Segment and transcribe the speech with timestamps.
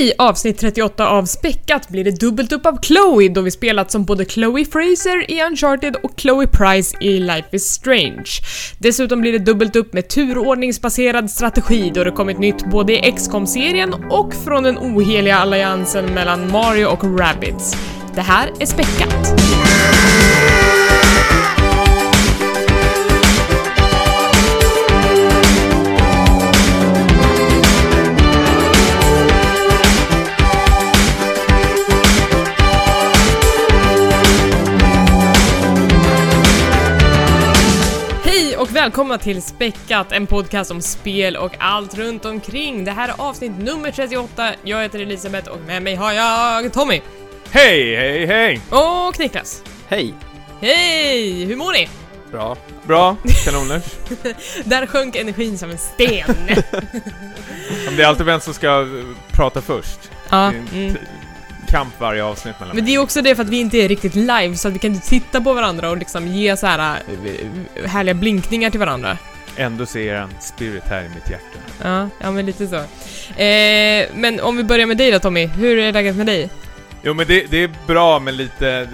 [0.00, 4.04] I avsnitt 38 av Späckat blir det dubbelt upp av Chloe då vi spelat som
[4.04, 8.30] både Chloe Fraser i Uncharted och Chloe Price i Life is Strange.
[8.78, 13.94] Dessutom blir det dubbelt upp med turordningsbaserad strategi då det kommit nytt både i XCOM-serien
[14.10, 17.76] och från den oheliga alliansen mellan Mario och Rabbids.
[18.14, 19.36] Det här är Späckat.
[38.80, 42.84] Välkomna till Späckat, en podcast om spel och allt runt omkring.
[42.84, 44.52] Det här är avsnitt nummer 38.
[44.64, 47.00] Jag heter Elisabeth och med mig har jag Tommy.
[47.50, 48.60] Hej, hej, hej!
[48.70, 49.62] Och Niklas.
[49.88, 50.14] Hej!
[50.60, 51.44] Hej!
[51.44, 51.88] Hur mår ni?
[52.30, 52.56] Bra.
[52.86, 53.84] Bra, kanoners.
[54.64, 56.30] Där sjönk energin som en sten.
[57.88, 58.86] Om det är alltid vem som ska
[59.32, 60.10] prata först.
[60.28, 60.96] ja, mm.
[61.70, 64.14] Kamp varje avsnitt mellan Men det är också det för att vi inte är riktigt
[64.14, 66.96] live så att vi kan inte titta på varandra och liksom ge så här
[67.76, 69.18] äh, härliga blinkningar till varandra.
[69.56, 71.58] Ändå ser jag en spirit här i mitt hjärta.
[71.82, 72.76] Ja, ja men lite så.
[73.42, 76.50] Eh, men om vi börjar med dig då Tommy, hur är läget med dig?
[77.02, 78.88] Jo men det, det är bra men lite,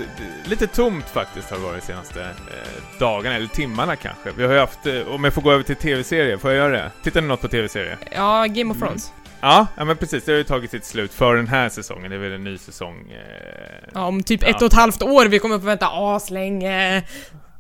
[0.45, 4.31] lite tomt faktiskt har det varit de senaste eh, dagarna, eller timmarna kanske.
[4.37, 6.73] Vi har ju haft, eh, om jag får gå över till tv-serier, får jag göra
[6.73, 6.91] det?
[7.03, 7.99] Tittar ni något på tv-serier?
[8.11, 9.13] Ja, Game of Thrones.
[9.41, 12.17] Ja, ja men precis, det har ju tagit sitt slut för den här säsongen, det
[12.17, 13.11] är väl en ny säsong.
[13.11, 13.89] Eh...
[13.95, 14.49] Ja, om typ Ja.
[14.49, 17.05] ett och ett halvt år, vi kommer få vänta aslänge.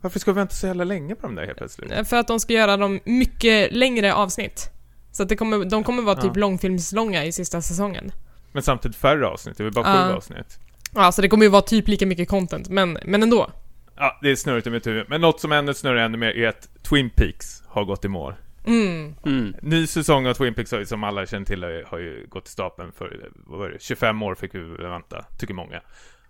[0.00, 2.08] Varför ska vi vänta så jävla länge på de där helt plötsligt?
[2.08, 4.70] För att de ska göra dem mycket längre avsnitt.
[5.12, 6.40] Så att det kommer, de kommer vara typ Ja.
[6.40, 8.12] långfilmslånga i sista säsongen.
[8.52, 10.16] Men samtidigt färre avsnitt, det är väl bara sju Ja.
[10.16, 10.58] avsnitt?
[10.94, 13.50] Ja, så det kommer ju vara typ lika mycket content, men, men ändå.
[13.96, 15.06] Ja, det är snurrigt i mitt huvud.
[15.08, 18.34] Men något som ännu snurrar ännu mer är att Twin Peaks har gått i mål.
[18.66, 19.14] Mm.
[19.26, 19.54] Mm.
[19.62, 22.26] Ny säsong av Twin Peaks har ju, som alla känner till har ju- har ju
[22.28, 25.80] gått i stapeln för, vad var det, 25 år fick vi vänta, tycker många.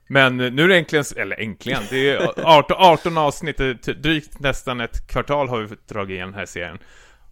[0.09, 3.57] Men nu är det äntligen, eller äntligen, det är 18, 18 avsnitt,
[4.03, 6.79] drygt nästan ett kvartal har vi fått dra igenom den här serien.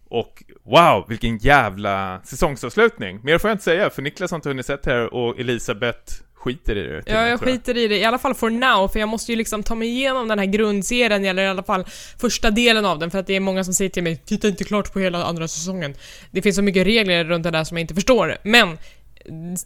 [0.07, 3.19] Och wow, vilken jävla säsongsavslutning!
[3.23, 6.13] Mer får jag inte säga, för Niklas har inte hunnit sett här och Elisabeth
[6.45, 6.97] skiter i det.
[6.97, 9.31] och Ja, jag tror skiter i det, i alla fall for now, för jag måste
[9.31, 11.85] ju liksom ta mig igenom den här grundserien, eller i alla fall
[12.19, 14.63] första delen av den, för att det är många som säger till mig 'Titta inte
[14.63, 15.95] klart på hela andra säsongen'
[16.31, 18.77] Det finns så mycket regler runt det där som jag inte förstår, men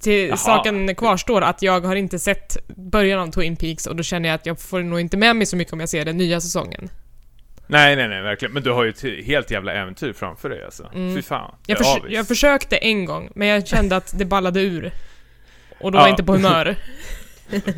[0.02, 0.38] till Jaha.
[0.38, 4.36] saken kvarstår att jag har inte sett början av Twin Peaks och då känner jag
[4.36, 6.90] att jag får nog inte med mig så mycket om jag ser den nya säsongen.
[7.68, 8.54] Nej, nej, nej, verkligen.
[8.54, 10.90] Men du har ju ett helt jävla äventyr framför dig alltså.
[10.94, 11.16] Mm.
[11.16, 11.56] Fy fan.
[11.68, 12.14] Jag, förs- avis.
[12.14, 14.92] jag försökte en gång, men jag kände att det ballade ur.
[15.82, 16.76] Och då var inte på humör.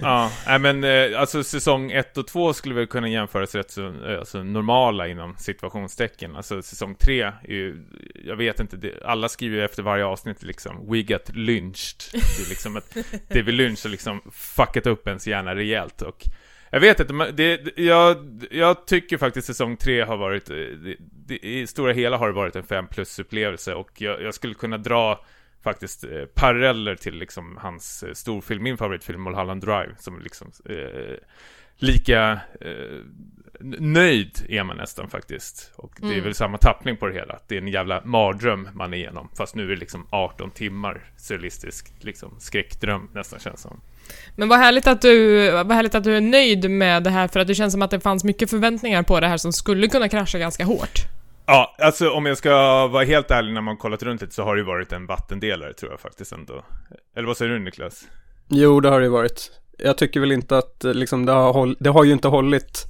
[0.02, 3.88] Ja, nej men eh, alltså säsong 1 och 2 skulle väl kunna jämföras rätt så
[3.88, 6.36] eh, alltså, normala inom situationstecken.
[6.36, 7.84] Alltså säsong 3 är ju,
[8.26, 12.02] jag vet inte, det, alla skriver ju efter varje avsnitt liksom We got lynched.
[12.12, 12.98] Det är liksom att
[13.30, 16.24] David Lynch har liksom fuckat upp ens hjärna rejält och
[16.72, 18.18] jag vet inte, men det, det- jag,
[18.52, 20.96] jag tycker faktiskt säsong 3 har varit, eh, det,
[21.28, 24.54] det, i stora hela har det varit en 5 plus upplevelse och jag, jag skulle
[24.54, 25.26] kunna dra
[25.64, 31.16] faktiskt eh, paralleller till liksom hans eh, storfilm, min favoritfilm Mulholland Drive, som liksom eh,
[31.78, 33.00] lika eh,
[33.80, 35.72] nöjd är man nästan faktiskt.
[35.76, 36.24] Och det är Mm.
[36.24, 37.40] väl samma tappning på det hela.
[37.48, 39.30] Det är en jävla mardröm man är igenom.
[39.38, 43.82] Fast nu är det liksom 18 timmar surrealistisk liksom skräckdröm nästan känns som.
[44.36, 47.40] Men vad härligt, att du, vad härligt att du är nöjd med det här, för
[47.40, 50.10] att det känns som att det fanns mycket förväntningar på det här som skulle kunna
[50.10, 51.00] krascha ganska hårt.
[51.52, 54.56] Ja, alltså om jag ska vara helt ärlig när man kollat runt lite så har
[54.56, 56.66] det ju varit en vattendelare tror jag faktiskt ändå.
[57.16, 58.04] Eller vad säger du Niklas?
[58.48, 59.52] Jo, det har det ju varit.
[59.78, 62.86] Jag tycker väl inte att eh, liksom, det, har håll, det har ju inte hållit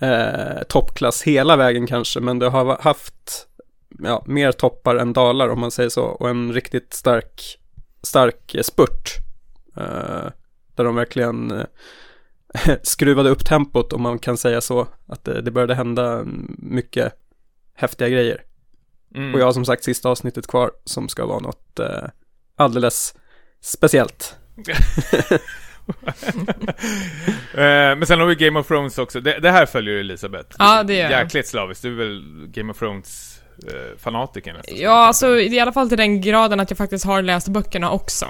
[0.00, 3.46] eh, toppklass hela vägen kanske, men det har haft
[3.98, 7.58] ja, mer toppar än dalar om man säger så, och en riktigt stark,
[8.02, 9.10] stark eh, spurt.
[9.76, 10.30] Eh,
[10.74, 15.50] där de verkligen eh, skruvade upp tempot om man kan säga så, att det, det
[15.50, 16.22] började hända
[16.58, 17.12] mycket
[17.76, 18.42] häftiga grejer.
[19.14, 19.34] Mm.
[19.34, 22.04] Och jag har som sagt sista avsnittet kvar som ska vara något eh,
[22.56, 23.14] alldeles
[23.60, 24.36] speciellt.
[27.54, 29.20] Eh, Men sen har vi Game of Thrones också.
[29.20, 30.56] Det, det här följer Elisabeth.
[30.58, 31.22] Ja, det gör jag.
[31.22, 31.82] Jäkligt slaviskt.
[31.82, 34.76] Du är väl Game of Thrones eh, fanatiker nästan?
[34.78, 38.26] Ja, alltså i alla fall till den graden att jag faktiskt har läst böckerna också.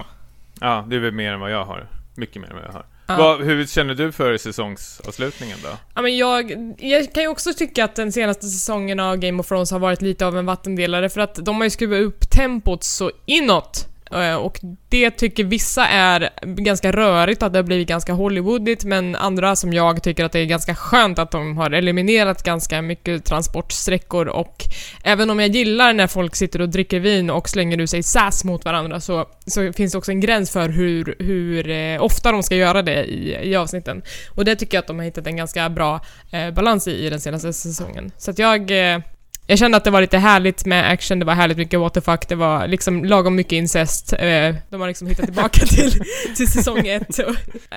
[0.60, 1.88] Ja, det är väl mer än vad jag har.
[2.16, 2.86] Mycket mer än vad jag har.
[3.06, 3.16] Ja.
[3.16, 5.68] Vad, hur känner du för säsongsavslutningen då?
[5.94, 9.48] Ja, men jag, jag kan ju också tycka att den senaste säsongen av Game of
[9.48, 12.84] Thrones har varit lite av en vattendelare för att de har ju skruvat upp tempot
[12.84, 13.86] så inåt.
[14.12, 19.16] Eh, och det tycker vissa är ganska rörigt, att det har blivit ganska Hollywoodigt, men
[19.16, 23.24] andra som jag tycker att det är ganska skönt att de har eliminerat ganska mycket
[23.24, 24.64] transportsträckor och
[25.04, 28.44] även om jag gillar när folk sitter och dricker vin och slänger ur sig sass
[28.44, 32.42] mot varandra så, så finns det också en gräns för hur, hur eh, ofta de
[32.42, 34.02] ska göra det i, i avsnitten.
[34.30, 36.00] Och det tycker jag att de har hittat en ganska bra
[36.30, 38.10] eh, balans i, i den senaste säsongen.
[38.18, 38.98] Så att jag eh,
[39.46, 42.00] jag kände att det var lite härligt med action, det var härligt mycket what the
[42.00, 44.12] fuck, det var liksom lagom mycket incest.
[44.12, 45.92] Eh, de har liksom hittat tillbaka till,
[46.36, 47.14] till säsong ett.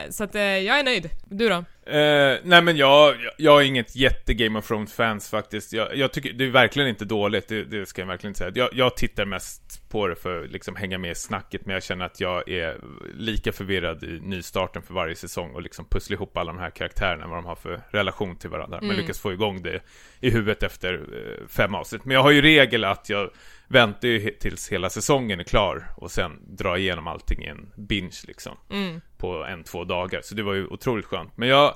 [0.09, 1.09] Så att eh, jag är nöjd.
[1.29, 1.65] Du då?
[1.89, 5.73] Eh, nej men jag, jag är inget jätte Game of Thrones-fans faktiskt.
[5.73, 8.51] Jag, jag tycker, det är verkligen inte dåligt, det, det ska jag verkligen inte säga.
[8.55, 11.83] Jag, jag tittar mest på det för att liksom hänga med i snacket, men jag
[11.83, 12.77] känner att jag är
[13.13, 17.27] lika förvirrad i nystarten för varje säsong och liksom pussla ihop alla de här karaktärerna,
[17.27, 18.77] vad de har för relation till varandra.
[18.81, 19.01] Men Mm.
[19.01, 19.79] lyckas få igång det
[20.19, 22.05] i huvudet efter eh, fem avsnitt.
[22.05, 23.29] Men jag har ju regel att jag
[23.67, 28.17] väntar ju tills hela säsongen är klar och sen drar igenom allting i en binge
[28.27, 30.21] liksom Mm på en, två dagar.
[30.21, 31.37] Så det var ju otroligt skönt.
[31.37, 31.75] Men jag,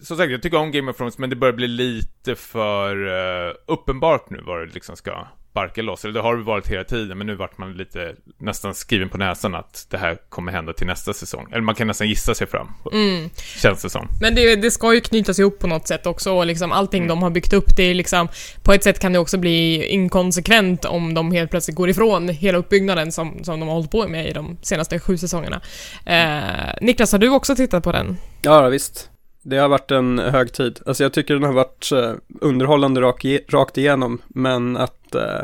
[0.00, 3.54] som sagt, jag tycker om Game of Thrones, men det börjar bli lite för uh,
[3.66, 5.26] uppenbart nu vad det liksom ska
[5.56, 6.04] barka loss.
[6.04, 9.18] Eller det har det varit hela tiden, men nu vart man lite nästan skriven på
[9.18, 11.46] näsan att det här kommer hända till nästa säsong.
[11.52, 13.30] Eller man kan nästan gissa sig fram, Mm.
[13.62, 14.08] känns det som.
[14.20, 17.22] Men det, det ska ju knytas ihop på något sätt också och liksom allting de
[17.22, 18.28] har byggt upp, det är liksom
[18.62, 22.58] På ett sätt kan det också bli inkonsekvent om de helt plötsligt går ifrån hela
[22.58, 25.60] uppbyggnaden som, som de har hållit på med i de senaste sju säsongerna.
[26.06, 28.16] Eh, Niklas, har du också tittat på den?
[28.42, 29.10] Ja, visst.
[29.48, 30.80] Det har varit en hög tid.
[30.86, 35.40] Alltså jag tycker den har varit eh, underhållande rak, rakt igenom, men att eh,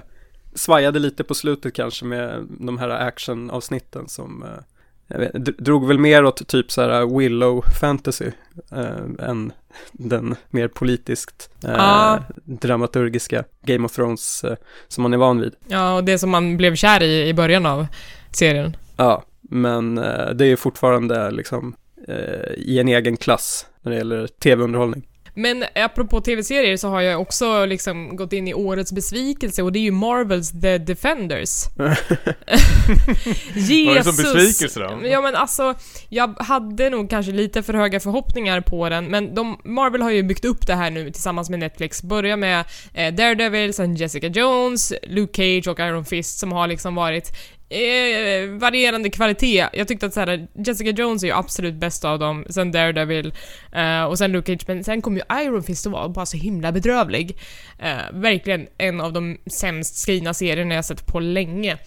[0.54, 4.44] svajade lite på slutet kanske med de här actionavsnitten som
[5.08, 8.31] eh, vet, drog väl mer åt typ så här Willow fantasy
[8.72, 9.52] eh, än
[9.93, 12.19] den mer politiskt Ja.
[12.44, 14.56] dramaturgiska Game of Thrones eh,
[14.88, 15.54] som man är van vid.
[15.69, 17.87] Ja, och det som man blev kär i i början av
[18.31, 18.76] serien.
[18.96, 19.94] Ja, men
[20.34, 21.75] det är fortfarande liksom
[22.08, 25.02] eh, i en egen klass när det gäller tv-underhållning.
[25.34, 29.78] Men apropå tv-serier så har jag också liksom gått in i årets besvikelse och det
[29.78, 31.50] är ju Marvels The Defenders.
[33.54, 33.87] Jesus!
[33.87, 35.06] Var det som besvikelse då?
[35.06, 35.75] Ja men alltså,
[36.08, 40.22] jag hade nog kanske lite för höga förhoppningar på den, men de, Marvel har ju
[40.22, 42.02] byggt upp det här nu tillsammans med Netflix.
[42.02, 42.64] Börja med
[42.94, 47.37] eh, Daredevil, sen Jessica Jones, Luke Cage och Iron Fist som har liksom varit
[47.73, 49.69] eh, varierande kvalitet.
[49.73, 53.35] Jag tyckte att så här, Jessica Jones är ju absolut bäst av dem, sen Daredevil
[53.73, 56.37] eh, och sen Luke Cage, men sen kom ju Iron Fist och var bara så
[56.37, 57.39] himla bedrövlig.
[57.79, 61.79] Eh, verkligen en av de sämst skrivna serierna jag sett på länge.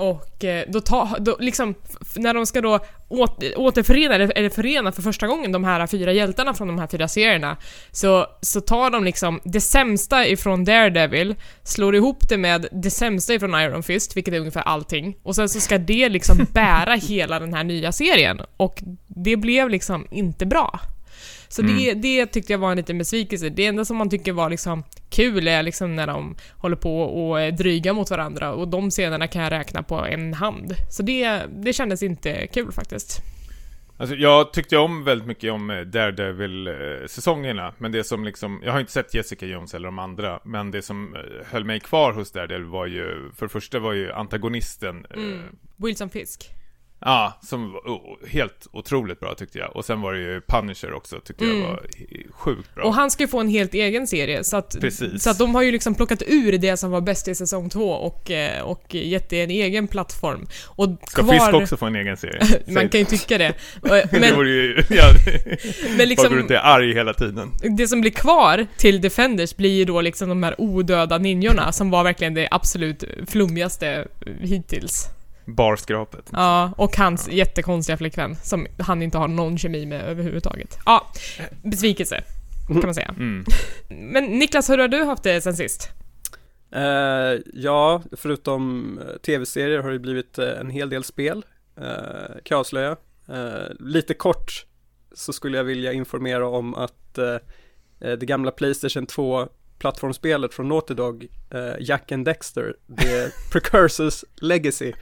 [0.00, 1.74] Och eh, då, ta, då liksom,
[2.16, 6.12] när de ska då åt, återförena, eller, eller förena för första gången de här fyra
[6.12, 7.56] hjältarna från de här fyra serierna,
[7.90, 13.34] så, så tar de liksom det sämsta ifrån Daredevil, slår ihop det med det sämsta
[13.34, 17.40] ifrån Iron Fist, vilket är ungefär allting, och sen så ska det liksom bära hela
[17.40, 18.40] den här nya serien.
[18.56, 20.80] Och det blev liksom inte bra.
[21.52, 23.48] Så det, det tyckte jag var en liten besvikelse.
[23.48, 27.54] Det enda som man tycker var liksom kul är liksom när de håller på och
[27.54, 30.74] dryga mot varandra och de scenerna kan jag räkna på en hand.
[30.90, 33.22] Så det, det kändes inte kul faktiskt.
[33.98, 38.80] Alltså, jag tyckte om väldigt mycket om eh, Daredevil-säsongerna, men det som liksom, jag har
[38.80, 42.32] inte sett Jessica Jones eller de andra, men det som eh, höll mig kvar hos
[42.32, 45.38] Daredevil var ju, för det första var ju antagonisten, eh, Mm.
[45.76, 46.50] Wilson Fisk.
[47.00, 49.76] Ja, som var o- helt otroligt bra tyckte jag.
[49.76, 51.60] Och sen var det ju Punisher också, tyckte Mm.
[51.60, 51.82] jag var
[52.30, 52.84] sjukt bra.
[52.84, 55.22] Och han ska ju få en helt egen serie, så att, Precis.
[55.22, 57.90] så att de har ju liksom plockat ur det som var bäst i säsong två
[57.90, 60.46] och, eh, och gett det en egen plattform.
[60.66, 61.34] Och Ska kvar...
[61.34, 62.40] Fisk också få en egen serie?
[62.66, 63.54] Man kan ju tycka det.
[63.82, 65.04] det Men, vore ju, ja,
[65.96, 66.34] men liksom...
[66.34, 67.50] runt och är arg hela tiden.
[67.78, 71.90] det som blir kvar till Defenders blir ju då liksom de här odöda ninjorna som
[71.90, 74.08] var verkligen det absolut flummigaste
[74.40, 75.08] hittills.
[75.44, 76.30] Barskrapet.
[76.32, 80.78] Ja, och hans jättekonstiga flickvän som han inte har någon kemi med överhuvudtaget.
[80.86, 81.06] Ja,
[81.62, 82.24] besvikelse
[82.68, 83.14] kan man säga.
[83.18, 83.44] Mm.
[83.88, 85.90] Men Niklas, hur har du haft det sen sist?
[86.72, 91.44] Eh, ja, förutom eh, tv-serier har det blivit eh, en hel del spel,
[91.76, 91.84] eh,
[92.26, 92.96] kan jag avslöja.
[93.28, 94.66] Eh, lite kort
[95.12, 97.36] så skulle jag vilja informera om att eh,
[97.98, 101.26] det gamla Playstation 2 plattformsspelet från Naughty Dog,
[101.80, 104.92] Jack and Dexter, The Precursors Legacy,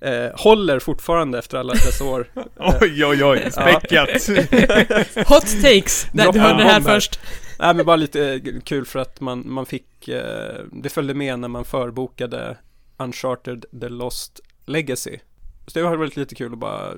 [0.00, 2.26] eh, håller fortfarande efter alla dessa år.
[2.80, 4.08] Oj, oj, oj, späckat.
[5.28, 6.06] Hot takes!
[6.12, 7.20] Där, du hörde det här först.
[7.58, 11.38] Nej men bara lite eh, kul för att man, man fick, eh, det följde med
[11.38, 12.56] när man förbokade
[12.96, 15.18] Uncharted The Lost Legacy.
[15.66, 16.92] Så det har varit lite kul att bara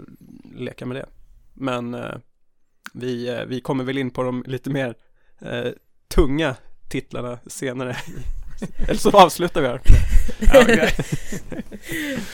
[0.56, 1.06] leka med det.
[1.54, 2.14] Men eh,
[2.94, 4.94] vi, eh, vi kommer väl in på de lite mer
[5.40, 5.72] eh,
[6.14, 6.56] tunga
[6.88, 7.96] titlarna senare
[8.88, 9.80] Eller så avslutar vi här.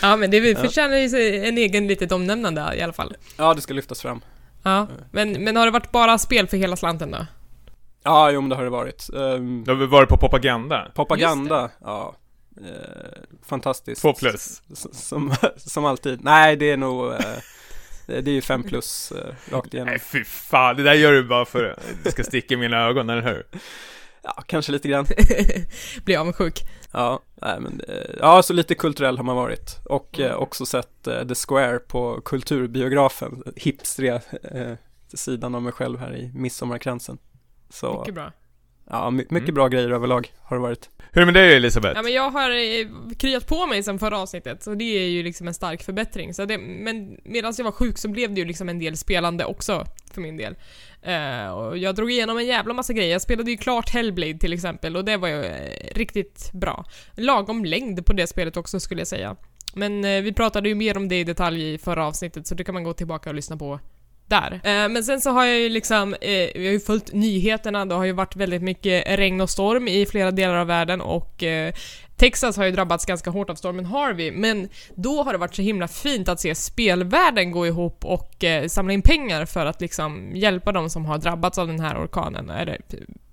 [0.02, 3.16] Ja, men det förtjänar ju en egen litet omnämnande i alla fall.
[3.36, 4.20] Ja, det ska lyftas fram.
[4.62, 7.26] Ja, men, men har det varit bara spel för hela slanten då?
[8.04, 9.08] Ja, jo men det har det varit.
[9.12, 10.86] Um, Då har vi varit på propaganda.
[10.94, 12.14] propaganda, ja.
[12.60, 12.66] Eh,
[13.48, 14.00] fantastiskt.
[14.00, 14.62] Två plus.
[14.72, 16.24] S- Som, som alltid.
[16.24, 17.18] Nej, det är nog, eh,
[18.06, 19.90] det det är ju fem plus eh, rakt igenom.
[19.90, 22.76] Nej fy fan, det där gör du bara för att det ska sticka i mina
[22.88, 23.46] ögon, eller hur?
[24.24, 25.06] Ja, kanske lite grann.
[26.04, 26.64] Blir avundsjuk.
[26.92, 29.80] Ja, nej men, eh, ja så lite kulturell har man varit.
[29.84, 34.72] Och eh, också sett eh, The Square på Kulturbiografen, hipstriga eh,
[35.14, 37.18] sidan av mig själv här i Midsommarkransen.
[37.68, 38.32] Så, Mycket bra.
[38.90, 39.54] Ja, my- mycket Mm.
[39.54, 40.90] bra grejer överlag har det varit.
[41.12, 41.96] Hur är det med dig Elisabeth?
[41.96, 42.86] Ja men jag har eh,
[43.18, 46.34] kryat på mig sen förra avsnittet, så det är ju liksom en stark förbättring.
[46.34, 49.44] Så det, men medan jag var sjuk så blev det ju liksom en del spelande
[49.44, 50.54] också, för min del.
[51.02, 53.12] Eh, och jag drog igenom en jävla massa grejer.
[53.12, 56.84] Jag spelade ju klart Hellblade till exempel, och det var ju eh, riktigt bra.
[57.14, 59.36] Lagom längd på det spelet också skulle jag säga.
[59.74, 62.64] Men eh, vi pratade ju mer om det i detalj i förra avsnittet, så det
[62.64, 63.80] kan man gå tillbaka och lyssna på
[64.26, 64.52] där.
[64.52, 67.94] Eh, men sen så har jag ju liksom, eh, vi har ju följt nyheterna, det
[67.94, 71.74] har ju varit väldigt mycket regn och storm i flera delar av världen och eh,
[72.16, 75.62] Texas har ju drabbats ganska hårt av stormen Harvey, men då har det varit så
[75.62, 80.30] himla fint att se spelvärlden gå ihop och eh, samla in pengar för att liksom
[80.34, 82.50] hjälpa de som har drabbats av den här orkanen.
[82.50, 82.80] eller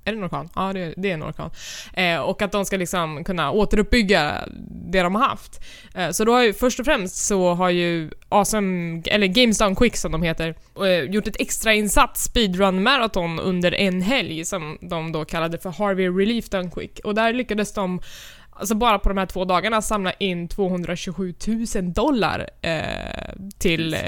[0.03, 0.49] är det en orkan?
[0.55, 1.49] Ja, det, det är en orkan.
[1.93, 4.47] Eh, och att de ska liksom kunna återuppbygga
[4.91, 5.61] det de har haft.
[5.95, 9.75] Eh, så då har ju först och främst så har ju Awesome, eller Games Done
[9.75, 10.55] Quick som de heter,
[10.85, 15.69] eh, gjort ett extra insatt speedrun marathon under en helg som de då kallade för
[15.69, 16.99] Harvey Relief Done Quick.
[17.03, 18.01] Och där lyckades de
[18.53, 21.33] Alltså bara på de här två dagarna samla in 227
[21.75, 23.99] 000 dollar eh, till, eh,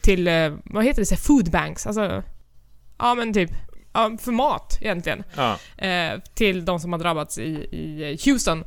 [0.00, 2.22] till, eh, vad heter det, så food banks, alltså,
[2.98, 3.50] ja men typ,
[3.96, 5.58] ja, för mat egentligen Ja.
[5.86, 8.64] eh, till de som har drabbats i, i Houston.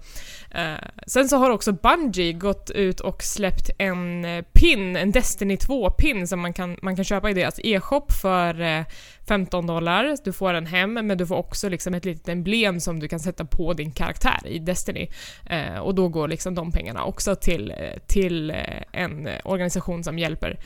[0.51, 0.73] Eh,
[1.07, 6.27] sen så har också Bungie gått ut och släppt en eh, pin, en Destiny 2-pin
[6.27, 8.83] som man kan, man kan köpa i deras e-shop för eh,
[9.27, 10.17] 15 dollar.
[10.23, 13.19] Du får den hem, men du får också liksom ett litet emblem som du kan
[13.19, 15.09] sätta på din karaktär i Destiny.
[15.49, 18.53] Eh, och då går liksom de pengarna också till, eh, till
[18.91, 20.59] en organisation som hjälper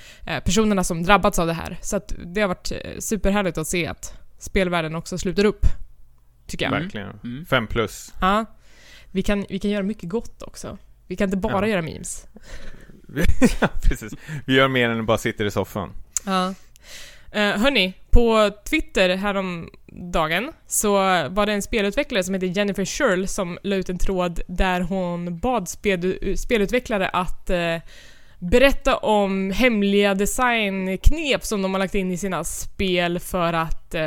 [0.46, 1.78] personerna som drabbats av det här.
[1.82, 4.14] Så att det har varit superhärligt att se att
[4.44, 5.66] spelvärlden också sluter upp.
[6.48, 6.72] Tycker jag.
[6.72, 7.20] Verkligen.
[7.24, 7.46] Mm.
[7.46, 8.14] Fem plus.
[8.22, 8.46] Ja.
[9.12, 10.78] Vi kan, vi kan göra mycket gott också.
[11.08, 11.72] Vi kan inte bara Ja.
[11.72, 12.28] göra memes.
[13.62, 14.14] ja, precis.
[14.46, 15.90] Vi gör mer än att bara sitter i soffan.
[16.26, 16.54] Ja.
[17.36, 20.94] Uh, hörni, på Twitter häromdagen så
[21.30, 25.38] var det en spelutvecklare som heter Jennifer Schurl som la ut en tråd där hon
[25.38, 27.78] bad spel, spelutvecklare att eh,
[28.52, 34.02] berätta om hemliga designknep som de har lagt in i sina spel för att, eh,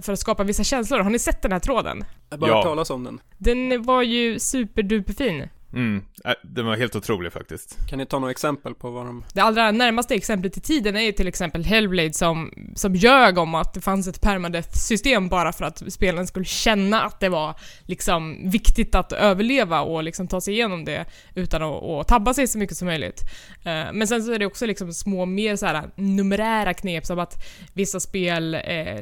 [0.00, 0.98] för att skapa vissa känslor.
[1.00, 2.04] Har ni sett den här tråden?
[2.28, 2.56] Jag har bara Ja.
[2.56, 3.20] hört talas om den.
[3.38, 5.48] Den var ju superduperfin.
[5.72, 6.02] Mm.
[6.24, 7.76] Äh, Den var helt otrolig faktiskt.
[7.88, 9.24] Kan ni ta några exempel på vad de...
[9.34, 13.54] Det allra närmaste exemplet i tiden är ju till exempel Hellblade som, som ljög om
[13.54, 17.54] att det fanns ett permadeath-system bara för att spelaren skulle känna att det var
[17.84, 21.04] liksom viktigt att överleva och liksom ta sig igenom det
[21.34, 23.20] utan att, att tabba sig så mycket som möjligt.
[23.64, 27.18] Eh, Men sen så är det också liksom små mer så här numerära knep som
[27.18, 29.00] att vissa spel eh,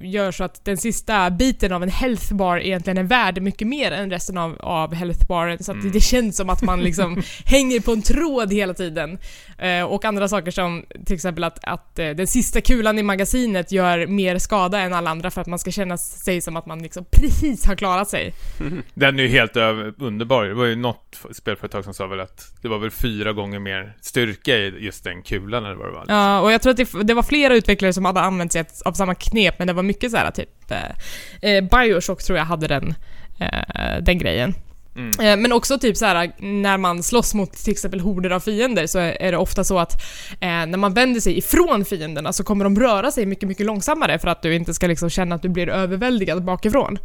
[0.00, 3.92] gör så att den sista biten av en health bar egentligen är värd mycket mer
[3.92, 5.92] än resten av, av health baren så att Mm.
[5.96, 9.18] Det känns som att man liksom hänger på en tråd hela tiden.
[9.58, 13.72] Eh, och andra saker som till exempel att, att eh, den sista kulan i magasinet
[13.72, 16.82] gör mer skada än alla andra för att man ska känna sig som att man
[16.82, 18.34] liksom precis har klarat sig.
[18.94, 19.56] Den är ju helt
[19.98, 20.44] underbar.
[20.44, 23.96] Det var ju något spelföretag som sa väl att det var väl fyra gånger mer
[24.00, 26.04] styrka i just den kulan eller vad det var.
[26.08, 28.92] Ja, och jag tror att det, det var flera utvecklare som hade använt sig av
[28.92, 30.70] samma knep, men det var mycket så här typ...
[30.70, 32.94] Eh, eh, Bioshock tror jag hade den,
[33.38, 34.54] eh, den grejen.
[34.96, 35.10] Mm.
[35.20, 38.86] Eh, Men också typ så här när man slåss mot till exempel horder av fiender
[38.86, 39.92] så är det ofta så att
[40.40, 44.18] eh, när man vänder sig ifrån fienderna så kommer de röra sig mycket, mycket långsammare
[44.18, 46.98] för att du inte ska liksom känna att du blir överväldigad bakifrån.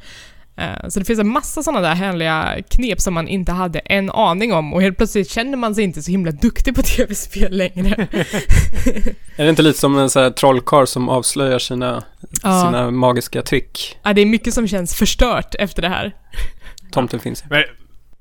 [0.57, 4.09] Eh, Så det finns en massa sådana där härliga knep som man inte hade en
[4.09, 8.07] aning om och helt plötsligt känner man sig inte så himla duktig på tv-spel längre.
[9.35, 12.03] Är det inte lite som en sån här trollkarl som avslöjar sina,
[12.43, 12.61] Ja.
[12.65, 13.97] sina magiska trick?
[14.03, 16.11] Ja, det är mycket som känns förstört efter det här.
[16.91, 17.43] Tomten finns.
[17.49, 17.63] Men,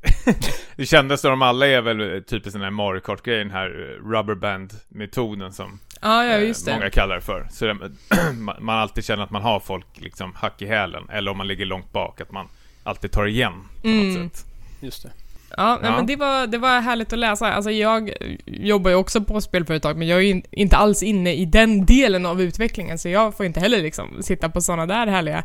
[0.76, 3.68] det kändes som de alla är väl typ en sån här Mario Kart-grejen här,
[4.04, 7.46] rubberband-metoden som Ja, ja eh, många kallar det för.
[7.50, 7.76] Så det,
[8.60, 11.64] man alltid känner att man har folk liksom hack i hälen, eller om man ligger
[11.66, 12.48] långt bak, att man
[12.84, 13.52] alltid tar igen
[13.82, 14.30] på något Mm.
[14.30, 14.44] sätt.
[14.80, 15.10] Just det.
[15.56, 15.96] Ja, nej, Ja.
[15.96, 17.52] men det var, det var härligt att läsa.
[17.52, 18.12] Alltså jag
[18.46, 21.84] jobbar ju också på spelföretag, men jag är ju in, inte alls inne i den
[21.86, 25.42] delen av utvecklingen, så jag får inte heller liksom sitta på sådana där härliga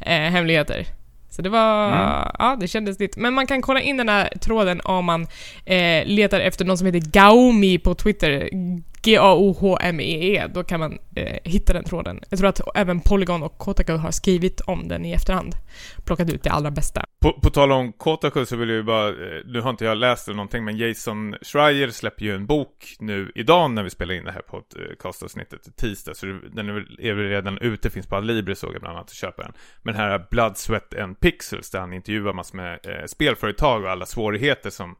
[0.00, 0.86] eh, hemligheter.
[1.30, 2.28] Så det var, Mm.
[2.38, 3.16] ja det kändes ditt.
[3.16, 5.26] Men man kan kolla in den här tråden om man
[5.64, 8.48] eh, letar efter någon som heter Gaomi på Twitter.
[9.02, 10.46] G-A-O-H-M-E-E.
[10.54, 12.20] Då kan man eh, hitta den tråden.
[12.30, 15.54] Jag tror att även Polygon och Kotaku har skrivit om den i efterhand.
[16.04, 17.04] Plockat ut det allra bästa.
[17.20, 19.14] På, på tal om Kotaku så vill jag ju bara, eh,
[19.46, 23.32] nu har inte jag läst det någonting, men Jason Schreier släpper ju en bok nu
[23.34, 27.28] idag när vi spelar in det här podcastavsnittet, tisdag, så den är väl, är väl
[27.28, 29.52] redan ute, finns på Adlibri såg jag bland annat att köpa den.
[29.82, 33.90] Men här är Blood, Sweat and Pixels, där han intervjuar massor med eh, spelföretag och
[33.90, 34.96] alla svårigheter som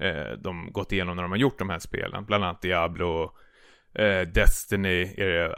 [0.00, 3.30] eh, de gått igenom när de har gjort de här spelen, bland annat Diablo,
[3.94, 5.14] eh, Destiny,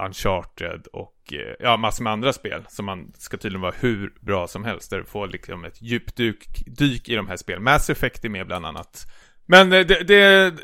[0.07, 4.49] Uncharted och eh, ja, massor med andra spel som man ska tydligen vara hur bra
[4.49, 4.91] som helst.
[4.91, 7.63] Där du får liksom ett djupdyk dyk i de här spelen.
[7.63, 9.07] Mass Effect är med bland annat.
[9.47, 10.55] Men eh, det, det,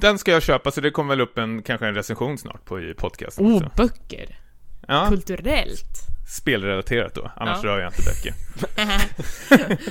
[0.00, 2.80] den ska jag köpa så det kommer väl upp en, kanske en recension snart på
[2.80, 3.46] i podcasten.
[3.46, 3.70] Oh, också.
[3.76, 4.38] böcker!
[4.88, 6.08] Ja, Kulturellt!
[6.28, 7.30] spelrelaterat då.
[7.36, 7.70] Annars Ja.
[7.70, 8.34] rör jag inte böcker.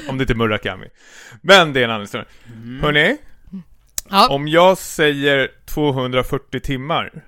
[0.09, 0.87] Om det inte är Murakami.
[1.41, 2.25] Men det är en annan historia.
[2.81, 3.17] Hörrni,
[4.11, 7.23] Ja, om jag säger 240 timmar,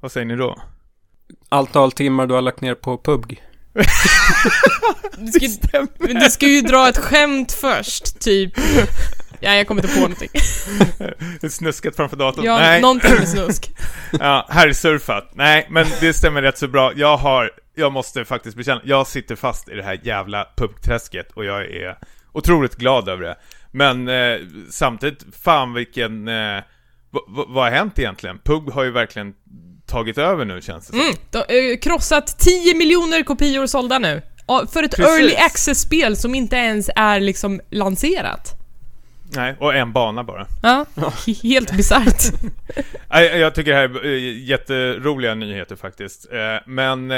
[0.00, 0.58] vad säger ni då?
[1.48, 3.42] Antal timmar du har lagt ner på PubG.
[5.18, 8.52] du ska, men du ska ju dra ett skämt först, typ.
[9.40, 10.28] Ja, jag kommer inte på någonting.
[11.50, 12.44] Snuskat framför datorn?
[12.44, 12.80] Ja, Nej.
[12.80, 13.70] någonting med snusk.
[14.20, 15.30] Ja, herrsurfat.
[15.34, 16.92] Nej, men det stämmer rätt så bra.
[16.96, 21.44] Jag har, jag måste faktiskt bekänna, jag sitter fast i det här jävla pubträsket och
[21.44, 21.98] jag är
[22.32, 23.36] otroligt glad över det.
[23.70, 24.36] Men eh,
[24.70, 26.62] samtidigt, fan vilken, eh,
[27.46, 28.38] vad har hänt egentligen?
[28.44, 29.34] Pub har ju verkligen
[29.86, 31.00] tagit över nu känns det som.
[31.00, 34.22] Mm, de, eh, krossat 10 miljoner kopior sålda nu.
[34.72, 35.18] För ett Precis.
[35.18, 38.54] early access-spel som inte ens är liksom lanserat.
[39.30, 40.46] Nej, och en bana bara.
[40.62, 40.86] Ja,
[41.42, 42.22] helt bisarrt.
[43.38, 46.32] Jag tycker det här är eh, jätteroliga nyheter faktiskt.
[46.32, 47.12] Eh, Men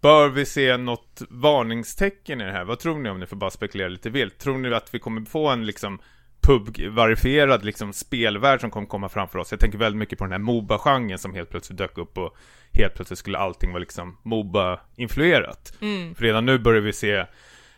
[0.00, 2.64] bör vi se något varningstecken i det här?
[2.64, 4.38] Vad tror ni om ni får bara spekulera lite vilt?
[4.38, 5.98] Tror ni att vi kommer få en liksom
[6.40, 9.50] pub-verifierad liksom spelvärld som kommer komma framför oss?
[9.50, 12.36] Jag tänker väldigt mycket på den här Moba-genren som helt plötsligt dök upp och
[12.72, 15.72] helt plötsligt skulle allting vara liksom Moba-influerat.
[15.80, 16.14] Mm.
[16.14, 17.26] För redan nu börjar vi se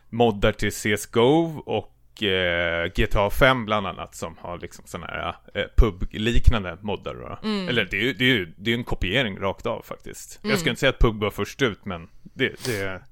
[0.09, 5.67] moddar till CSGO och eh, GTA 5 bland annat som har liksom sådana här eh,
[5.77, 7.49] pub-liknande moddar då.
[7.49, 7.69] Mm.
[7.69, 10.41] Eller det är ju det är, ju- det är en kopiering rakt av faktiskt.
[10.43, 10.51] Mm.
[10.51, 13.03] Jag ska inte säga att pub var först ut men det, det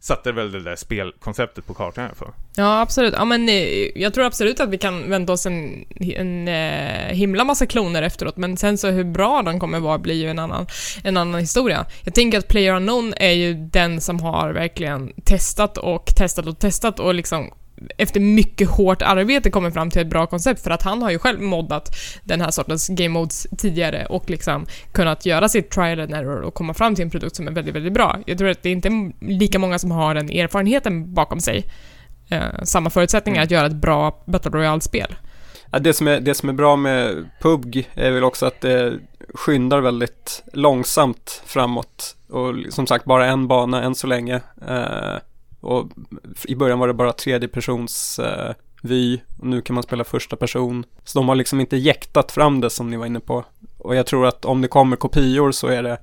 [0.00, 2.32] satte väl det där spelkonceptet på kartan i alla fall.
[2.56, 3.14] Ja, absolut.
[3.16, 3.54] Ja, men eh,
[3.94, 8.36] jag tror absolut att vi kan vänta oss en, en eh, himla massa kloner efteråt,
[8.36, 10.66] men sen så hur bra de kommer vara blir ju en annan,
[11.04, 11.86] en annan historia.
[12.04, 16.58] Jag tänker att Player Unknown är ju den som har verkligen testat och testat och
[16.58, 17.50] testat och liksom
[17.98, 21.18] efter mycket hårt arbete kommer fram till ett bra koncept för att han har ju
[21.18, 26.14] själv moddat den här sortens game modes tidigare och liksom kunnat göra sitt trial and
[26.14, 28.18] error och komma fram till en produkt som är väldigt, väldigt bra.
[28.26, 31.64] Jag tror att det är inte lika många som har den erfarenheten bakom sig
[32.30, 33.44] eh, samma förutsättningar Mm.
[33.44, 35.16] att göra ett bra Battle Royale-spel.
[35.70, 38.98] Ja, det, som är, det som är bra med PubG är väl också att det
[39.34, 42.16] skyndar väldigt långsamt framåt.
[42.30, 44.40] Och som sagt bara en bana än så länge.
[44.68, 45.16] Eh,
[45.60, 45.88] och
[46.44, 49.20] i början var det bara tredje persons eh, vy.
[49.38, 50.84] Och nu kan man spela första person.
[51.04, 53.44] Så de har liksom inte jäktat fram det som ni var inne på.
[53.78, 55.98] Och jag tror att om det kommer kopior så är det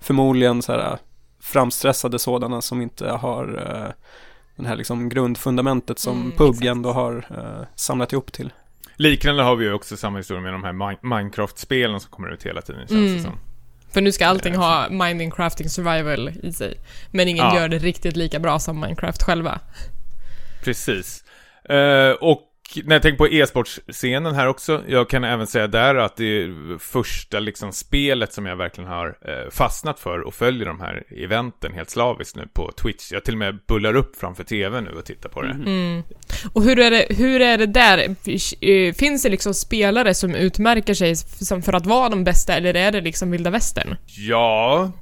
[0.00, 0.98] förmodligen så här
[1.40, 3.92] framstressade sådana som inte har eh,
[4.56, 6.64] den här liksom grundfundamentet som Mm, exakt.
[6.64, 8.52] ändå har eh, samlat ihop till.
[8.96, 12.42] Liknande har vi ju också samma historia med de här Mi- Minecraft-spelen som kommer ut
[12.42, 13.14] hela tiden känns Mm.
[13.16, 13.32] det som.
[13.92, 16.74] För nu ska allting ha Minding Crafting Survival i sig.
[17.10, 17.56] Men ingen Ja.
[17.56, 19.60] gör det riktigt lika bra som Minecraft själva.
[20.62, 21.24] Precis.
[21.68, 22.42] Eh, och
[22.84, 27.40] när jag tänker på e-sportscenen här också, jag kan även säga där att det första
[27.40, 31.90] liksom spelet som jag verkligen har eh, fastnat för och följer de här eventen helt
[31.90, 33.12] slaviskt nu på Twitch.
[33.12, 35.50] Jag till och med bullar upp framför TV nu och tittar på det.
[35.50, 36.02] Mm.
[36.52, 37.98] Och hur är det, hur är det där?
[38.60, 41.14] Eh, Finns det liksom spelare som utmärker sig
[41.62, 43.96] för att vara de bästa eller är det liksom vilda västern?
[44.06, 44.92] Ja,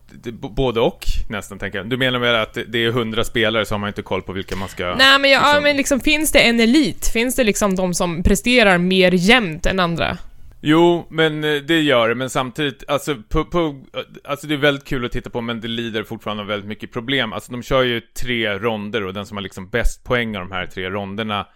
[0.40, 1.88] både och nästan tänker jag.
[1.88, 4.56] Du menar väl att det- är hundra spelare så har man inte koll på vilka
[4.56, 4.94] man ska...
[4.94, 7.06] Nej men, ja, liksom- men liksom, finns det en elit?
[7.12, 10.18] Finns det liksom de som presterar mer jämnt än andra?
[10.60, 13.84] Jo, men eh, det gör det, men samtidigt, alltså, pu- pu-
[14.24, 16.92] alltså det är väldigt kul att titta på, men det lider fortfarande av väldigt mycket
[16.92, 17.32] problem.
[17.32, 20.52] Alltså de kör ju tre ronder och den som har liksom bäst poäng av de
[20.54, 21.46] här tre ronderna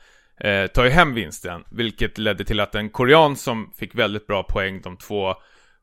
[0.45, 1.65] eh, tar ju hem vinsten.
[1.71, 5.35] Vilket ledde till att en korean som fick väldigt bra poäng de två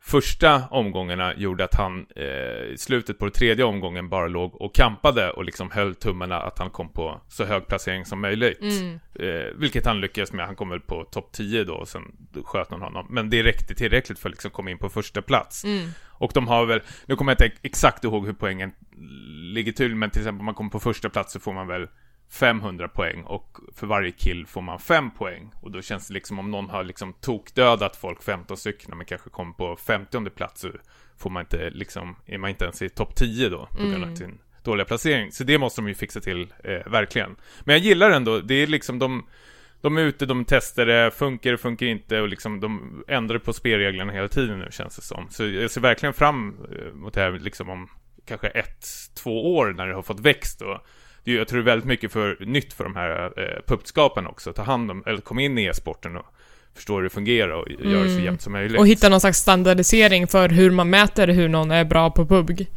[0.08, 2.26] första omgångarna gjorde att han eh,
[2.74, 6.60] i slutet på den tredje omgången bara låg och kampade och liksom höll tummarna att
[6.60, 8.62] han kom på så hög placering som möjligt.
[8.62, 9.00] Mm.
[9.16, 10.46] Eh, vilket han lyckades med.
[10.46, 12.02] Han kom väl på topp 10 då och sen
[12.44, 13.08] sköt någon honom.
[13.10, 15.64] Men det räckte tillräckligt för att liksom komma in på första plats.
[15.64, 15.90] Mm.
[16.06, 18.72] Och de har väl, nu kommer jag inte exakt ihåg hur poängen
[19.54, 21.88] ligger till, men till exempel om man kommer på första plats så får man väl
[22.30, 25.52] 500 poäng och för varje kill får man 5 poäng.
[25.62, 29.30] Och då känns det liksom om någon har liksom tokdödat folk 15 stycken men kanske
[29.30, 30.72] kommer på 50 plats så
[31.18, 34.04] får man inte liksom, är man inte ens i topp 10 då på grund av
[34.04, 34.16] Mm.
[34.16, 35.32] sin dåliga placering.
[35.32, 37.36] Så det måste de ju fixa till, eh, verkligen.
[37.64, 39.26] Men jag gillar ändå, det är liksom de
[39.82, 43.54] de är ute, de testar det, funkar det, funkar inte och liksom de ändrar på
[43.54, 45.28] spelreglerna hela tiden nu känns det som.
[45.30, 47.90] Så jag ser verkligen fram eh, mot det här liksom om
[48.26, 48.86] kanske ett,
[49.16, 50.78] två år när det har fått växt och
[51.36, 54.62] jag tror det är väldigt mycket för nytt för de här eh, pubskaparna också, ta
[54.64, 56.26] hand om, eller komma in i e-sporten och
[56.76, 58.24] förstå hur det fungerar och göra det så Mm.
[58.26, 58.80] jämnt som möjligt.
[58.80, 62.68] Och hitta någon slags standardisering för hur man mäter hur någon är bra på PUBG.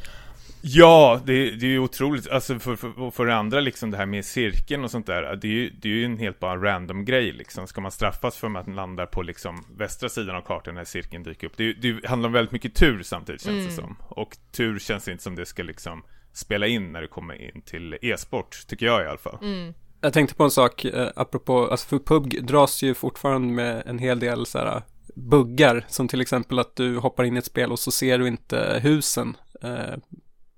[0.63, 2.29] Ja, det, det är ju otroligt.
[2.29, 5.37] Alltså för, för, för det andra liksom det här med cirkeln och sånt där.
[5.37, 7.67] Det är ju, det är ju en helt bara random grej liksom.
[7.67, 11.23] Ska man straffas för att man landar på liksom västra sidan av kartan när cirkeln
[11.23, 11.53] dyker upp?
[11.57, 13.77] Det, det handlar om väldigt mycket tur samtidigt känns det Mm.
[13.77, 13.97] som.
[14.09, 17.99] Och tur känns inte som det ska liksom spela in när det kommer in till
[18.03, 19.39] e-sport, tycker jag i alla fall.
[19.43, 19.75] Mm.
[20.01, 23.99] Jag tänkte på en sak, eh, apropå, alltså för PUBG dras ju fortfarande med en
[23.99, 24.83] hel del så här
[25.15, 28.29] buggar, som till exempel att du hoppar in i ett spel och så ser du
[28.29, 29.95] inte husen, eh,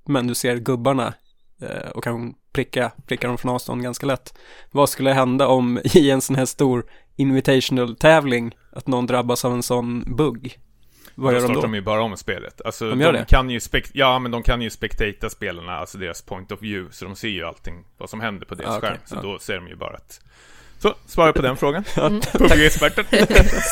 [0.05, 1.15] men du ser gubbarna
[1.61, 4.39] eh, och kan pricka, pricka dem från avstånd ganska lätt.
[4.71, 9.63] Vad skulle hända om i en sån här stor invitational-tävling att någon drabbas av en
[9.63, 10.59] sån bugg?
[11.15, 11.63] Vad då gör de startar då?
[11.63, 12.61] de ju bara om spelet.
[12.65, 16.23] Alltså, De de, kan ju spek- ja, men de kan ju spectata spelarna, alltså deras
[16.23, 18.97] point of view, så de ser ju allting, vad som händer på deras Ah, skärm.
[19.05, 19.21] Så ja.
[19.23, 20.21] då ser de ju bara att...
[20.79, 21.85] Så, svara på den frågan.
[21.97, 22.21] Mm.
[22.21, 23.05] PubG-experten.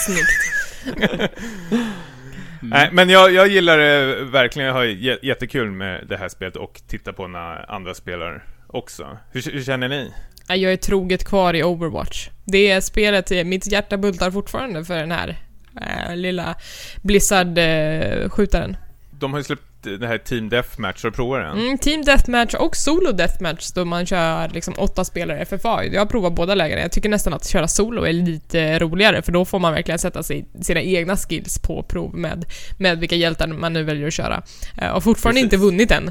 [0.07, 1.31] Snyggt.
[2.63, 4.67] Nej, men jag, jag gillar det verkligen.
[4.69, 9.19] Jag har jä- jättekul med det här spelet och titta på när andra spelar också.
[9.33, 10.13] Hur, hur känner ni?
[10.49, 12.29] Ja, Jag är troget kvar i Overwatch.
[12.45, 15.37] Det är spelet, eh, mitt hjärta bultar fortfarande för den här
[15.81, 16.55] eh, lilla
[17.03, 18.77] Blizzard-skjutaren.
[19.11, 21.59] De har ju släppt det här Team Deathmatch, har du provat den?
[21.59, 25.85] Mm, Team Deathmatch och Solo Deathmatch då man kör liksom åtta spelare FFA.
[25.85, 26.81] Jag har provat båda lägena.
[26.81, 30.23] Jag tycker nästan att köra solo är lite roligare för då får man verkligen sätta
[30.23, 32.45] sig sina egna skills på prov med,
[32.79, 34.43] med vilka hjältar man nu väljer att köra.
[34.79, 35.53] Eh, och fortfarande Precis.
[35.53, 36.11] inte vunnit än.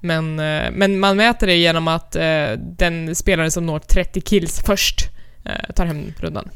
[0.00, 2.12] Men, eh, men man mäter det genom att
[2.58, 5.10] den spelare som når 30 kills först
[5.74, 6.50] tar hem rundan.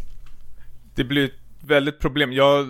[0.94, 1.30] Det blir
[1.66, 2.32] väldigt problem.
[2.32, 2.66] Jag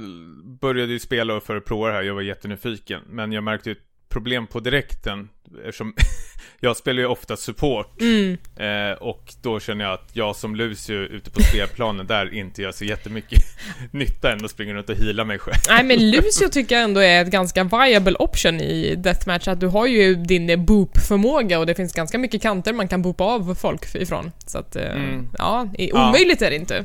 [0.60, 3.00] började ju spela för att prova det här, jag var jättenyfiken.
[3.10, 5.28] Men jag märkte ju ett problem på direkten.
[5.64, 5.94] Eftersom
[6.60, 8.00] jag spelar ju ofta support.
[8.00, 8.36] Mm.
[8.56, 12.72] Eh, och då känner jag att jag som Lucio ute på spelplanen där inte gör
[12.72, 13.38] så jättemycket
[13.90, 15.56] nytta än att springa runt och heala mig själv.
[15.68, 19.66] Nej men Lucio tycker jag ändå är ett ganska viable option i Deathmatch, att du
[19.66, 23.94] har ju din boop-förmåga och det finns ganska mycket kanter man kan boopa av folk
[23.94, 24.30] ifrån.
[24.46, 25.28] Så att, eh, Mm.
[25.38, 26.08] ja, i- Ja.
[26.08, 26.84] omöjligt är det inte.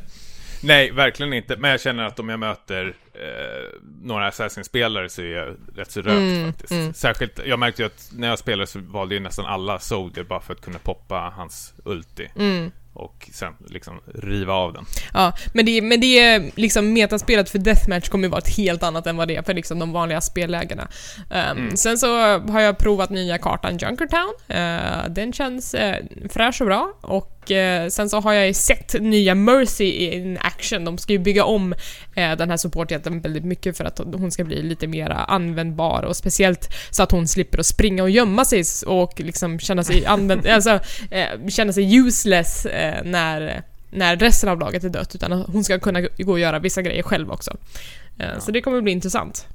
[0.61, 1.55] Nej, verkligen inte.
[1.57, 6.01] Men jag känner att om jag möter eh, några Assassin-spelare så är jag rätt så
[6.01, 6.71] rökt Mm, faktiskt.
[6.71, 6.93] mm.
[6.93, 10.39] Särskilt, jag märkte ju att när jag spelade så valde ju nästan alla Soldier bara
[10.41, 12.27] för att kunna poppa hans ulti.
[12.35, 12.71] Mm.
[12.93, 14.85] Och sen liksom riva av den.
[15.13, 18.83] Ja, men det, men det är liksom metaspelet för Deathmatch kommer ju vara ett helt
[18.83, 20.87] annat än vad det är för liksom de vanliga spellägena.
[21.51, 21.77] Um.
[21.77, 24.33] Sen så har jag provat nya kartan Junkertown.
[24.49, 25.95] Uh, den känns uh,
[26.29, 26.93] fräsch och bra.
[27.01, 30.85] Och eh, sen så har jag ju sett nya Mercy in action.
[30.85, 31.73] De ska ju bygga om
[32.15, 36.15] eh, den här supporthjälten väldigt mycket för att hon ska bli lite mer användbar och
[36.15, 40.47] speciellt så att hon slipper att springa och gömma sig och liksom känna sig använd,
[40.47, 40.79] alltså,
[41.11, 45.79] eh, känna sig useless eh, när när resten av laget är dött, utan hon ska
[45.79, 47.57] kunna gå och göra vissa grejer själv också.
[48.19, 49.47] Eh, Så det kommer bli intressant.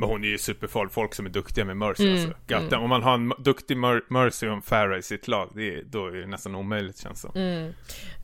[0.00, 2.66] Men hon är ju superfarlig, folk som är duktiga med Mercy Mm, alltså.
[2.74, 2.82] Mm.
[2.82, 5.82] Om man har en duktig Mer- Mercy och en Farah i sitt lag, det är,
[5.90, 7.40] då är det nästan omöjligt känns det.
[7.40, 7.72] Mm.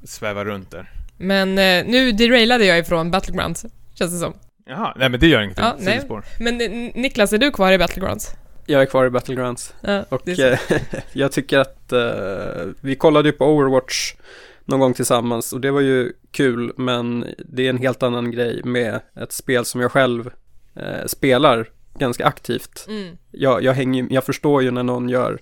[0.04, 0.90] Sväva runt där.
[1.16, 4.34] Men eh, nu derailade jag ifrån Battlegrounds, känns det som.
[4.66, 5.64] Jaha, nej men det gör ingenting.
[5.64, 6.08] Ja, nej.
[6.40, 8.30] Men eh, Niklas, är du kvar i Battlegrounds?
[8.66, 9.74] Jag är kvar i Battlegrounds.
[9.80, 10.58] Ja, Och eh,
[11.12, 12.00] jag tycker att eh,
[12.80, 14.14] vi kollade ju på Overwatch
[14.64, 18.60] någon gång tillsammans och det var ju kul men det är en helt annan grej
[18.64, 20.30] med ett spel som jag själv
[20.76, 22.86] eh, spelar ganska aktivt.
[22.88, 23.16] Mm.
[23.30, 25.38] Jag, jag, hänger, jag förstår ju när någon gör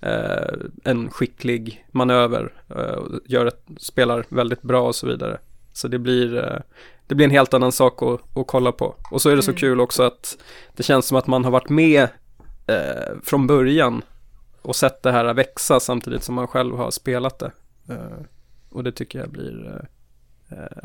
[0.00, 5.38] eh, en skicklig manöver eh, och gör ett, spelar väldigt bra och så vidare.
[5.72, 6.58] Så det blir, eh,
[7.06, 8.94] det blir en helt annan sak att, att kolla på.
[9.10, 9.60] Och så är det så Mm.
[9.60, 10.38] kul också att
[10.76, 12.08] det känns som att man har varit med
[12.66, 14.02] eh, från början
[14.62, 17.50] och sett det här växa samtidigt som man själv har spelat det.
[17.88, 18.24] Eh,
[18.70, 19.88] och det tycker jag blir,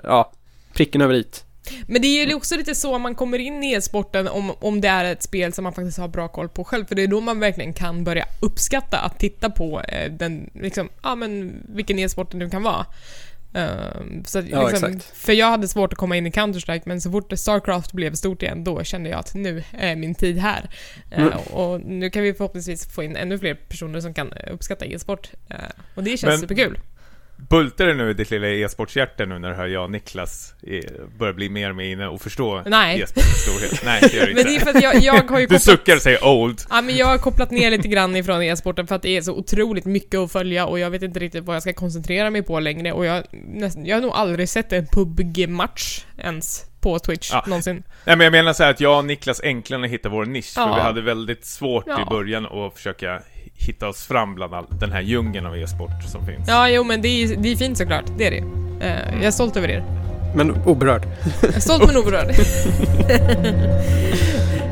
[0.03, 0.31] ja,
[0.73, 1.45] pricken över it.
[1.87, 4.87] Men det är ju också lite så man kommer in i e-sporten om, om det
[4.87, 7.21] är ett spel som man faktiskt har bra koll på själv, för det är då
[7.21, 12.31] man verkligen kan börja uppskatta att titta på eh, den, liksom, ja men vilken e-sport
[12.31, 12.85] det nu kan vara.
[13.53, 17.01] Ehm, så att Ja, liksom, för jag hade svårt att komma in i Counter-Strike men
[17.01, 20.69] så fort Starcraft blev stort igen då kände jag att nu är min tid här.
[21.11, 21.33] Eh, Mm.
[21.37, 25.29] och nu kan vi förhoppningsvis få in ännu fler personer som kan uppskatta e-sport.
[25.49, 25.55] Eh,
[25.95, 26.79] och det känns Men- superkul.
[27.49, 30.79] Bultar det nu i ditt lilla e-sportshjärta nu när du hör jag och Niklas eh,
[31.19, 33.01] börjar bli mer och mer inne och förstå Nej.
[33.01, 33.81] e-sportens storhet?
[33.85, 34.65] Nej, det gör det Men det är inte.
[34.65, 35.61] för att jag, jag har ju Du kopplat...
[35.61, 36.61] suckar och säger old.
[36.69, 39.33] Ja, men jag har kopplat ner lite grann ifrån e-sporten för att det är så
[39.33, 42.59] otroligt mycket att följa och jag vet inte riktigt vad jag ska koncentrera mig på
[42.59, 47.43] längre och jag, nästan, jag har nog aldrig sett en PubG-match ens på Twitch Ja.
[47.47, 47.83] någonsin.
[48.05, 50.61] Nej men jag menar så här att jag och Niklas äntligen hittar vår nisch, för
[50.61, 50.75] Ja.
[50.75, 52.01] vi hade väldigt svårt Ja.
[52.01, 53.21] i början att försöka
[53.65, 56.47] hitta oss fram bland all, den här djungeln av e-sport som finns.
[56.47, 58.43] Ja, jo men det är, det är fint såklart, det är det.
[58.85, 59.83] Eh, jag är stolt över er.
[60.35, 61.07] Men oberörd.
[61.41, 62.27] Jag är stolt men oberörd.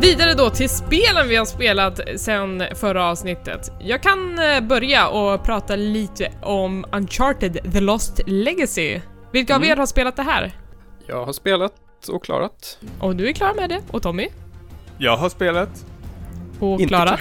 [0.00, 3.72] Vidare då till spelen vi har spelat sen förra avsnittet.
[3.80, 9.00] Jag kan eh, börja och prata lite om Uncharted The Lost Legacy.
[9.32, 9.72] Vilka av Mm.
[9.72, 10.52] er har spelat det här?
[11.06, 11.72] Jag har spelat
[12.08, 12.78] och klarat.
[13.00, 13.80] Och du är klar med det?
[13.90, 14.28] Och Tommy?
[14.98, 15.84] Jag har spelat,
[16.60, 17.18] Och Inte Klara?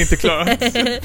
[0.00, 0.48] inte klar.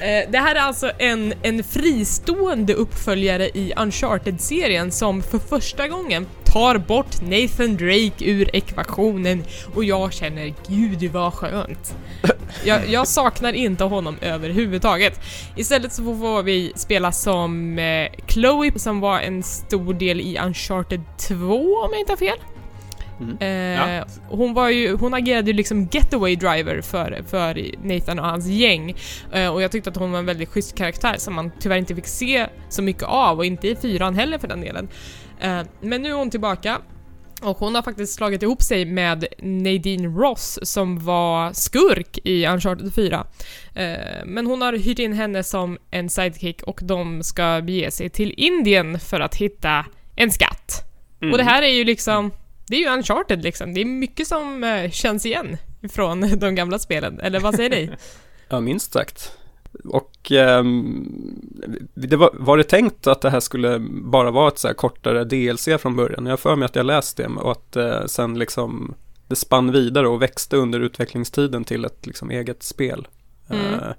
[0.00, 6.26] Eh, Det här är alltså en, en fristående uppföljare i Uncharted-serien som för första gången
[6.56, 11.96] tar bort Nathan Drake ur ekvationen och jag känner gud vad skönt.
[12.64, 15.20] Jag, jag saknar inte honom överhuvudtaget.
[15.56, 21.02] Istället så får vi spela som eh, Chloe som var en stor del i Uncharted
[21.28, 21.34] 2
[21.76, 22.38] om jag inte har fel.
[23.20, 23.36] Mm.
[23.40, 24.04] Eh, Ja.
[24.28, 28.96] hon, var ju, hon agerade ju liksom getaway driver för, för Nathan och hans gäng.
[29.32, 31.94] Eh, och jag tyckte att hon var en väldigt schysst karaktär som man tyvärr inte
[31.94, 34.88] fick se så mycket av och inte i fyran heller för den delen.
[35.40, 36.78] Eh, men nu är hon tillbaka
[37.42, 42.94] och hon har faktiskt slagit ihop sig med Nadine Ross som var skurk i Uncharted
[42.94, 43.26] 4.
[43.74, 48.10] Eh, men hon har hyrt in henne som en sidekick och de ska bege sig
[48.10, 50.82] till Indien för att hitta en skatt.
[51.22, 51.32] Mm.
[51.32, 52.30] Och det här är ju liksom,
[52.66, 53.74] det är ju Uncharted liksom.
[53.74, 55.56] Det är mycket som eh, känns igen
[55.92, 57.90] från de gamla spelen, eller vad säger ni?
[58.48, 59.32] Ja, minst sagt.
[59.84, 61.06] Och ehm,
[61.94, 65.24] det var, var det tänkt att det här skulle bara vara ett så här kortare
[65.24, 66.26] DLC från början?
[66.26, 68.94] Jag har för mig att jag läst det och att eh, sen liksom
[69.28, 73.08] det spann vidare och växte under utvecklingstiden till ett liksom eget spel.
[73.48, 73.74] Mm.
[73.74, 73.92] Eh,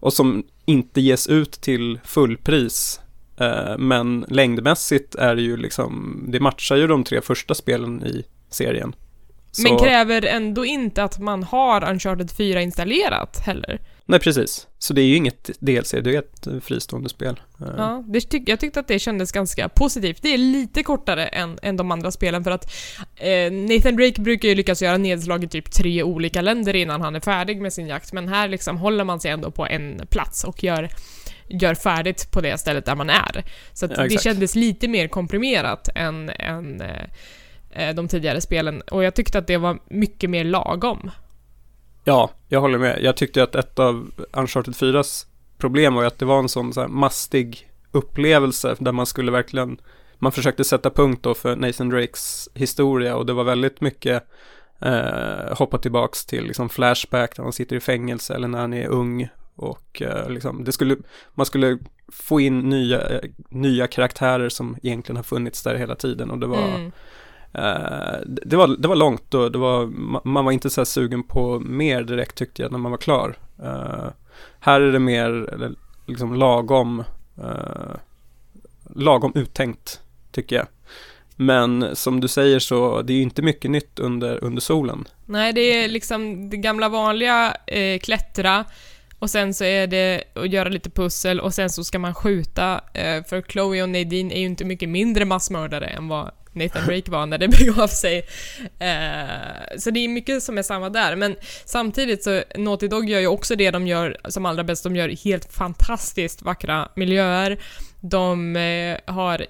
[0.00, 3.00] och som inte ges ut till fullpris.
[3.40, 8.24] Eh, men längdmässigt är det ju liksom, det matchar ju de tre första spelen i
[8.50, 8.94] serien.
[9.62, 13.80] Men Så- kräver ändå inte att man har Uncharted 4 installerat heller.
[14.06, 14.66] Nej, precis.
[14.78, 17.40] Så det är ju inget DLC, det är ett fristående spel.
[17.60, 20.22] Eh, Ja, det tyck, jag tyckte att det kändes ganska positivt.
[20.22, 22.72] Det är lite kortare än, än de andra spelen för att
[23.16, 27.14] eh, Nathan Drake brukar ju lyckas göra nedslag i typ tre olika länder innan han
[27.16, 30.44] är färdig med sin jakt, men här liksom håller man sig ändå på en plats
[30.44, 30.88] och gör
[31.48, 33.44] gör färdigt på det stället där man är.
[33.72, 37.04] Så Ja, det kändes lite mer komprimerat än, än eh,
[37.70, 41.10] eh, de tidigare spelen och jag tyckte att det var mycket mer lagom.
[42.04, 42.98] Ja, jag håller med.
[43.02, 45.26] Jag tyckte att ett av Uncharted 4s
[45.58, 49.80] problem var att det var en sån så här mastig upplevelse där man skulle verkligen,
[50.18, 54.26] man försökte sätta punkt då för Nathan Drakes historia och det var väldigt mycket
[54.80, 58.86] eh, hoppa tillbaks till liksom flashback när han sitter i fängelse eller när han är
[58.86, 60.96] ung och eh, liksom, det skulle,
[61.34, 61.78] man skulle
[62.12, 66.46] få in nya, eh, nya karaktärer som egentligen har funnits där hela tiden och det
[66.46, 66.92] var Mm.
[67.56, 70.84] Eh, det, var, det var långt och det var, ma- man var inte så här
[70.86, 73.36] sugen på mer direkt tyckte jag när man var klar.
[73.62, 74.06] Eh,
[74.60, 75.46] här är det mer
[76.06, 77.04] liksom lagom,
[77.38, 77.96] eh,
[78.94, 80.00] lagom uttänkt
[80.32, 80.66] tycker jag.
[81.36, 85.04] Men som du säger så, det är ju inte mycket nytt under, under solen.
[85.26, 88.64] Nej, det är liksom det gamla vanliga eh, klättra
[89.18, 92.80] och sen så är det att göra lite pussel och sen så ska man skjuta.
[92.94, 97.10] Eh, för Chloe och Nadine är ju inte mycket mindre massmördare än vad Nathan Drake
[97.10, 98.18] var när det begav sig.
[98.78, 103.20] Eh, så det är mycket som är samma där, men samtidigt så Naughty Dog gör
[103.20, 104.84] ju också det de gör som allra bäst.
[104.84, 107.58] De gör helt fantastiskt vackra miljöer.
[108.10, 109.46] De eh, har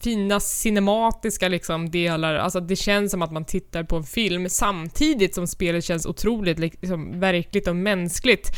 [0.00, 5.34] fina cinematiska liksom delar, alltså det känns som att man tittar på en film samtidigt
[5.34, 8.56] som spelet känns otroligt liksom, liksom verkligt och mänskligt.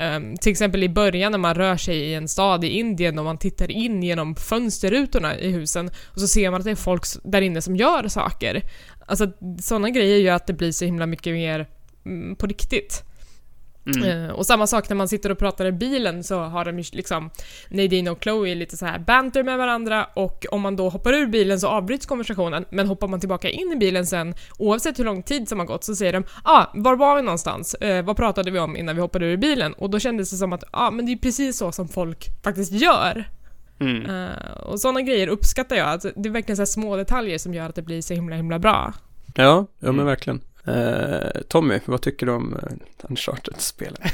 [0.00, 3.24] Um, till exempel i början när man rör sig i en stad i Indien och
[3.24, 7.04] man tittar in genom fönsterrutorna i husen och så ser man att det är folk
[7.24, 8.62] där inne som gör saker.
[9.06, 11.68] Alltså sådana grejer gör att det blir så himla mycket mer
[12.06, 13.04] mm, på riktigt.
[13.86, 14.30] Mm.
[14.30, 17.30] och samma sak när man sitter och pratar i bilen så har de ju liksom
[17.68, 21.26] Nadine och Chloe lite så här banter med varandra och om man då hoppar ur
[21.26, 25.22] bilen så avbryts konversationen men hoppar man tillbaka in i bilen sen oavsett hur lång
[25.22, 27.74] tid som har gått så säger de ah, var var vi någonstans?
[27.74, 29.72] Eh, vad pratade vi om innan vi hoppade ur bilen?
[29.72, 32.72] Och då kändes det som att ah, men det är precis så som folk faktiskt
[32.72, 33.24] gör.
[33.80, 34.10] Mm.
[34.10, 35.88] Uh, och sådana grejer uppskattar jag.
[35.88, 38.58] Alltså, det är verkligen så små detaljer som gör att det blir så himla himla
[38.58, 38.92] bra.
[39.34, 40.06] Ja, ja men mm.
[40.06, 40.40] verkligen.
[40.68, 44.02] Uh, Tommy, vad tycker du om eh, uh, Uncharted-spelen?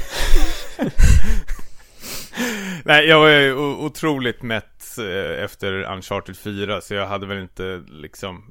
[2.85, 3.53] Nej, jag var
[3.85, 8.43] otroligt mätt eh, efter Uncharted 4 så jag hade väl inte liksom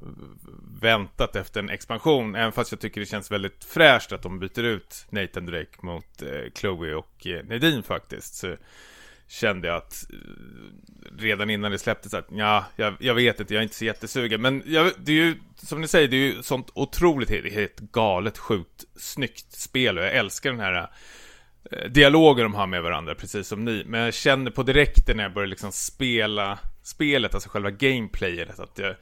[0.80, 4.62] väntat efter en expansion även fast jag tycker det känns väldigt fräscht att de byter
[4.64, 6.22] ut Nathan Drake mot
[6.54, 8.34] Chloe och Nadine faktiskt.
[8.34, 8.56] Så
[9.30, 10.18] kände jag att eh,
[11.18, 14.42] redan innan det släpptes att ja, jag, jag, vet inte, jag är inte så jättesugen.
[14.42, 18.38] Men jag, det är ju, som ni säger, det är ju sånt otroligt, helt galet,
[18.38, 20.90] sjukt, snyggt spel och jag älskar den här
[21.70, 23.84] eh, dialogen de har med varandra, precis som ni.
[23.86, 28.74] Men jag känner på direkten när jag börjar liksom spela spelet, alltså själva gameplayet, att
[28.74, 28.96] det,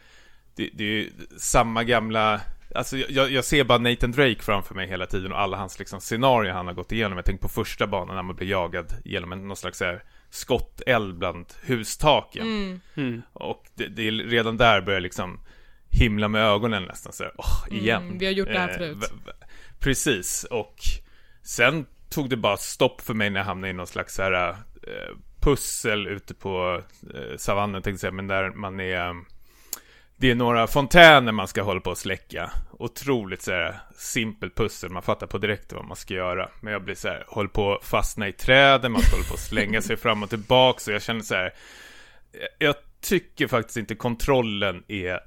[0.56, 2.40] det, det är ju samma gamla
[2.74, 6.00] Alltså jag, jag, ser bara Nathan Drake framför mig hela tiden och alla hans liksom
[6.00, 7.18] scenarier han har gått igenom.
[7.18, 11.18] Jag tänker på första banan när man blir jagad genom en, någon slags här skotteld
[11.18, 12.46] bland hustaken.
[12.46, 12.80] Mm.
[12.94, 13.22] Mm.
[13.32, 15.40] Och det, det, är redan där börjar liksom
[15.90, 18.02] himla med ögonen nästan så åh, mm, igen.
[18.02, 18.96] Mm, vi har gjort det här eh, förut.
[19.02, 19.32] Eh,
[19.78, 20.76] precis, och
[21.42, 24.50] sen tog det bara stopp för mig när jag hamnade i någon slags så här,
[24.82, 26.82] eh, pussel ute på
[27.14, 29.14] eh, savannen, tänkte jag säga, men där man är
[30.20, 32.50] det är några fontäner man ska hålla på att släcka.
[32.70, 36.48] Otroligt så här, simpelt pussel, man fattar på direkt vad man ska göra.
[36.60, 39.34] Men jag blir så här, håller på att fastna i träden, man ska hålla på
[39.34, 40.80] att slänga sig fram och tillbaka.
[40.80, 41.54] Så jag känner så här,
[42.58, 45.20] jag tycker faktiskt inte kontrollen är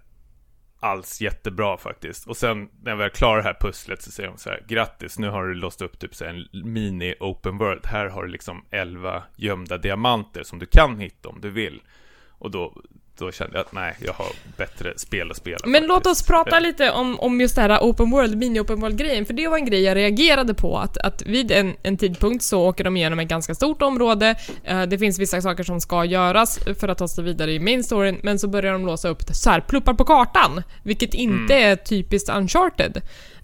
[0.80, 2.28] alls jättebra faktiskt.
[2.28, 5.20] Och sen när jag väl klarar det här pusslet så säger de så här, grattis,
[5.20, 7.86] nu har du låst upp typ så här, en mini open world.
[7.86, 11.82] Här har du liksom 11 gömda diamanter som du kan hitta om du vill.
[12.30, 12.82] Och då,
[13.20, 15.58] då kände jag att nej, jag har bättre spel att spela.
[15.64, 15.88] Men faktiskt.
[15.88, 19.48] låt oss prata lite om, om just det här open world, mini-open world-grejen, för det
[19.48, 22.98] var en grej jag reagerade på, att, att vid en, en tidpunkt så åker de
[22.98, 24.36] igenom ett ganska stort område,
[24.72, 27.84] uh, det finns vissa saker som ska göras för att ta sig vidare i main
[27.84, 31.72] storyn, men så börjar de låsa upp så här pluppar på kartan, vilket inte mm.
[31.72, 33.02] är typiskt uncharted.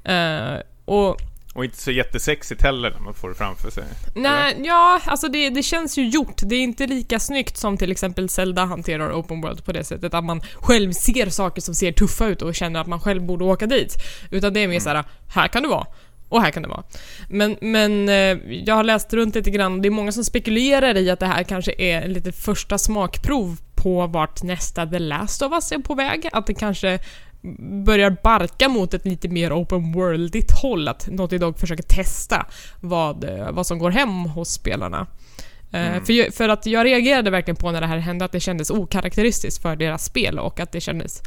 [0.10, 1.17] Uh, och
[1.58, 3.84] och inte så jättesexigt heller när man får det framför sig.
[4.15, 4.67] Nej, eller?
[4.67, 6.41] ja, alltså det, det känns ju gjort.
[6.43, 10.13] Det är inte lika snyggt som till exempel Zelda hanterar Open World på det sättet
[10.13, 13.46] att man själv ser saker som ser tuffa ut och känner att man själv borde
[13.46, 13.96] åka dit.
[14.32, 14.82] Utan det är mer mm.
[14.82, 15.88] såhär, här kan du vara.
[16.30, 16.84] Och här kan det vara.
[17.30, 20.98] Men, men eh, jag har läst runt lite grann och det är många som spekulerar
[20.98, 25.41] i att det här kanske är en lite första smakprov på vart nästa The Last
[25.41, 26.30] of Us är på väg.
[26.32, 27.00] Att det kanske
[27.86, 30.88] börjar barka mot ett lite mer open worldigt håll.
[30.88, 32.45] Att Naughty Dog försöker testa
[32.81, 35.07] vad, eh, vad som går hem hos spelarna.
[35.71, 36.05] Eh, mm.
[36.05, 39.62] För, för att jag reagerade verkligen på när det här hände att det kändes okaraktäristiskt
[39.62, 41.21] för deras spel och att det kändes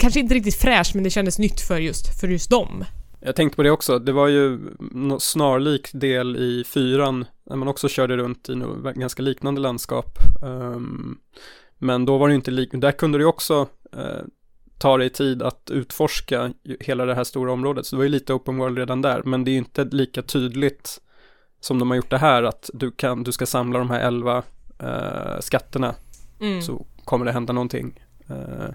[0.00, 2.84] kanske inte riktigt fräscht men det kändes nytt för just, för just dem.
[3.20, 4.58] Jag tänkte på det också, det var ju
[5.20, 10.18] snarlik del i fyran när man också körde runt i något ganska liknande landskap.
[10.42, 11.18] Um,
[11.78, 13.68] men då var det inte lik, där kunde du också
[14.84, 17.86] ta dig tid att utforska hela det här stora området.
[17.86, 21.00] Så det var ju lite open world redan där, men det är inte lika tydligt
[21.60, 24.42] som de har gjort det här att du, kan, du ska samla de här elva
[24.82, 25.94] uh, skatterna
[26.40, 26.62] mm.
[26.62, 28.04] så kommer det hända någonting.
[28.30, 28.70] Uh,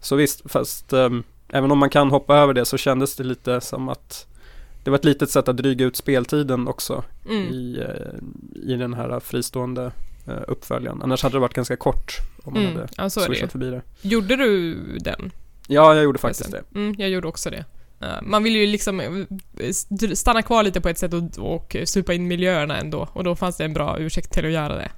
[0.00, 3.60] så visst, fast um, även om man kan hoppa över det så kändes det lite
[3.60, 4.26] som att
[4.84, 7.42] det var ett litet sätt att dryga ut speltiden också mm.
[7.42, 9.92] i, uh, i den här fristående Eh,
[10.48, 11.02] uppföljaren.
[11.02, 13.82] Annars hade det varit ganska kort om man mm, hade ja, swishat förbi det.
[14.02, 15.32] Gjorde du den?
[15.66, 16.62] Ja, jag gjorde faktiskt det.
[16.74, 17.64] Mm, jag gjorde också det.
[18.02, 19.72] Uh, man vill ju liksom eh,
[20.14, 23.56] stanna kvar lite på ett sätt och, och supa in miljöerna ändå och då fanns
[23.56, 24.90] det en bra ursäkt till att göra det.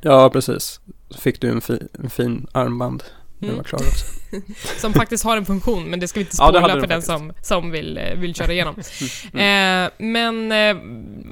[0.00, 0.80] Ja, precis.
[1.10, 3.04] Så fick du en, fi, en fin armband
[3.38, 3.56] när mm.
[3.56, 4.06] var klar också.
[4.80, 7.32] som faktiskt har en funktion, men det ska vi inte spoila ja, för den som,
[7.42, 8.74] som vill, eh, vill köra igenom.
[9.32, 9.86] mm.
[9.86, 10.82] eh, men eh,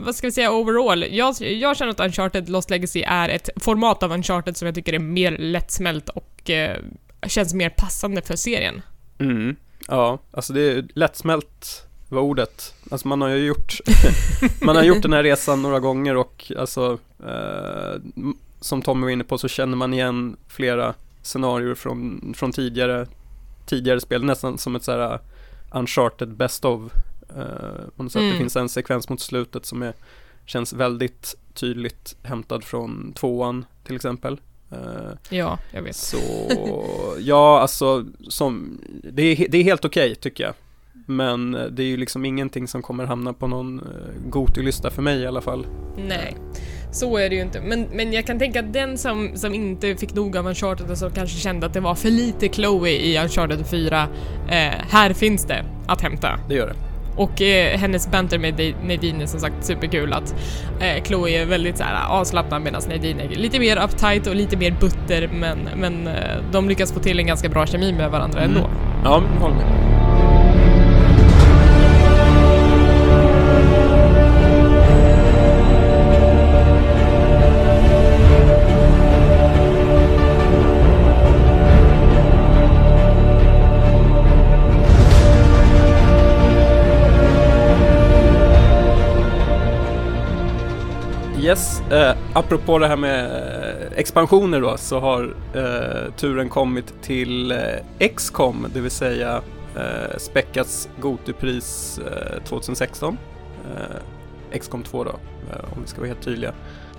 [0.04, 1.04] vad ska vi säga overall?
[1.10, 4.92] Jag, jag känner att Uncharted Lost Legacy är ett format av Uncharted som jag tycker
[4.92, 6.78] är mer lättsmält och eh,
[7.26, 8.82] känns mer passande för serien.
[9.18, 9.56] Mm.
[9.88, 12.74] Ja, alltså det är lättsmält var ordet.
[12.90, 13.80] Alltså man har ju gjort,
[14.62, 18.00] man har gjort den här resan några gånger och alltså eh,
[18.60, 23.06] som Tommy var inne på så känner man igen flera scenarier från, från tidigare,
[23.66, 25.20] tidigare spel, nästan som ett såhär uh,
[25.70, 26.82] uncharted best of.
[27.36, 28.20] Uh, på något sätt.
[28.20, 28.32] Mm.
[28.32, 29.94] Det finns en sekvens mot slutet som är,
[30.46, 34.40] känns väldigt tydligt hämtad från tvåan till exempel.
[34.72, 35.96] Uh, ja, jag vet.
[35.96, 36.18] Så,
[37.18, 38.80] ja alltså, som,
[39.12, 40.54] det är, det är helt okej okay, tycker jag.
[41.06, 45.02] Men eh, det är ju liksom ingenting som kommer hamna på någon eh, Goty-lista för
[45.02, 45.66] mig i alla fall.
[45.96, 46.36] Nej,
[46.92, 47.60] så är det ju inte.
[47.60, 50.98] Men, men jag kan tänka att den som, som inte fick nog av Uncharted och
[50.98, 54.02] som kanske kände att det var för lite Chloe i Uncharted 4,
[54.48, 54.56] eh,
[54.90, 56.38] här finns det att hämta.
[56.48, 56.74] Det gör det.
[57.16, 60.34] Och eh, hennes banter med Di- Nadine är som sagt superkul att
[60.80, 64.56] eh, Chloe är väldigt så här, avslappnad medan Nadine är lite mer uptight och lite
[64.56, 66.14] mer butter men, men eh,
[66.52, 68.56] de lyckas få till en ganska bra kemi med varandra Mm.
[68.56, 68.70] ändå.
[69.04, 70.01] Ja, håller med.
[91.42, 97.52] Yes, eh, apropå det här med eh, expansioner då så har eh, turen kommit till
[97.52, 99.42] eh, XCOM, det vill säga
[99.76, 103.18] eh, Speckats Gotupris eh, 2016.
[103.64, 106.52] Eh, XCOM 2 då, eh, om vi ska vara helt tydliga.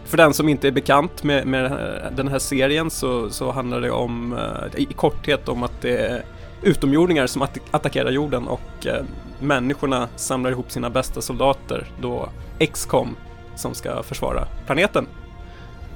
[0.06, 1.72] För den som inte är bekant med, med
[2.16, 6.24] den här serien så, så handlar det om, eh, i korthet om att det är
[6.62, 9.04] utomjordingar som att attackerar jorden och eh,
[9.40, 12.30] människorna samlar ihop sina bästa soldater då
[12.60, 13.16] XCOM
[13.56, 15.08] som ska försvara planeten.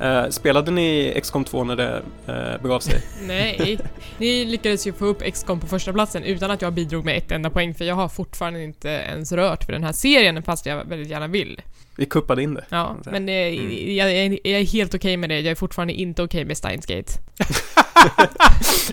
[0.02, 3.02] Eh, spelade ni XCOM 2 när det eh, begav sig?
[3.28, 3.80] Nej,
[4.18, 7.32] ni lyckades ju få upp XCOM på första platsen utan att jag bidrog med ett
[7.32, 10.86] enda poäng för jag har fortfarande inte ens rört för den här serien fast jag
[10.86, 11.62] väldigt gärna vill.
[11.96, 12.66] Vi kuppade in det.
[12.70, 15.40] Ja, men eh, jag, jag, jag är helt okej med det.
[15.40, 17.12] Jag är fortfarande inte okej med Steins Gate.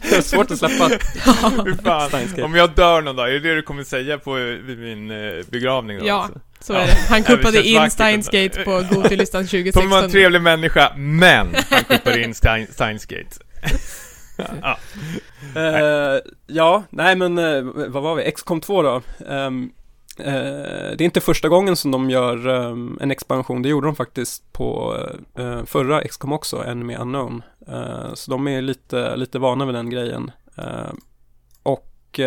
[0.02, 0.88] Det är svårt att släppa.
[0.88, 2.44] Fy fan.
[2.44, 5.08] Om jag dör någon dag, är det det du kommer säga på vid min
[5.50, 6.06] begravning då?
[6.06, 6.40] Ja, alltså?
[6.66, 6.78] Så Ja.
[6.80, 6.92] är det.
[7.08, 8.28] Han Ja, kuppade känns in Steins.
[8.28, 10.04] Gate på Goty-listan Tommy var 2016.
[10.04, 13.36] en trevlig människa, men han kuppade in Stein, Steins Gate.
[14.62, 14.78] ja.
[15.56, 18.32] Eh, ja, nej men eh, vad var vi?
[18.32, 19.02] XCOM 2 då.
[19.28, 19.70] Ehm,
[20.18, 20.32] eh,
[20.96, 23.62] det är inte första gången som de gör ehm, en expansion.
[23.62, 24.96] Det gjorde de faktiskt på
[25.66, 27.42] förra XCOM också, Enemy Unknown.
[28.14, 30.30] Så de är lite, lite vana vid den grejen.
[31.62, 32.20] Och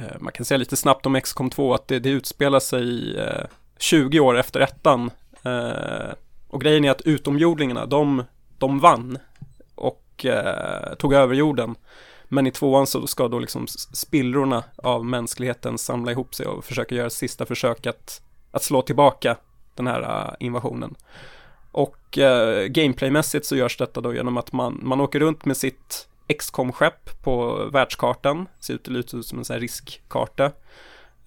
[0.00, 3.44] Eh, man kan säga lite snabbt om XCOM 2 att det, det utspelar sig eh,
[3.78, 5.10] 20 år efter ettan.
[5.42, 6.12] Eh,
[6.48, 8.24] och grejen är att utomjordingarna, de,
[8.58, 9.18] de vann
[9.74, 10.26] och
[10.98, 11.74] tog över jorden.
[12.24, 16.94] Men i tvåan så ska då liksom spillrorna av mänskligheten samla ihop sig och försöka
[16.94, 19.36] göra sista försök att, att slå tillbaka
[19.74, 20.94] den här invasionen.
[21.72, 26.08] Och eh, gameplaymässigt så görs detta då genom att man, man åker runt med sitt
[26.38, 30.52] XCOM-skepp på världskartan, ser ut lite ut som en sån här riskkarta.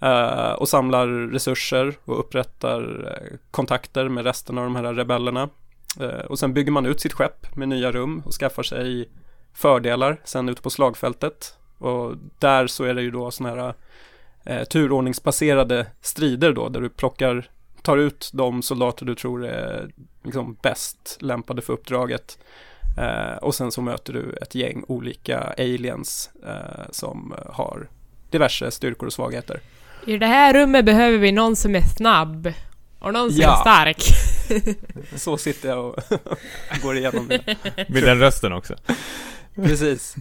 [0.02, 5.50] eh, och samlar resurser och upprättar eh, kontakter med resten av de här rebellerna.
[6.00, 9.10] Eh, och sen bygger man ut sitt skepp med nya rum och skaffar sig
[9.54, 11.58] fördelar sen ute på slagfältet.
[11.78, 13.74] Och där så är det ju då sådana här
[14.46, 17.50] eh, turordningsbaserade strider då, där du plockar,
[17.82, 19.92] tar ut de soldater du tror är
[20.24, 22.40] liksom bäst lämpade för uppdraget.
[22.98, 27.90] Eh, och sen så möter du ett gäng olika aliens eh, som har
[28.30, 29.60] diverse styrkor och svagheter.
[30.08, 32.54] I det här rummet behöver vi någon som är snabb.
[33.00, 33.58] Och någon som Ja.
[33.58, 34.04] är stark.
[35.16, 36.00] Så sitter jag och
[36.82, 37.56] går igenom det.
[37.90, 38.76] Med den rösten också.
[39.56, 40.16] Precis.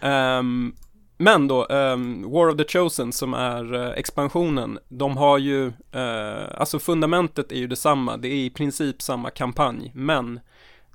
[0.00, 0.74] Ehm,
[1.18, 6.44] men då, ehm, War of the Chosen som är eh, expansionen, de har ju, eh,
[6.60, 10.40] alltså fundamentet är ju detsamma, det är i princip samma kampanj, men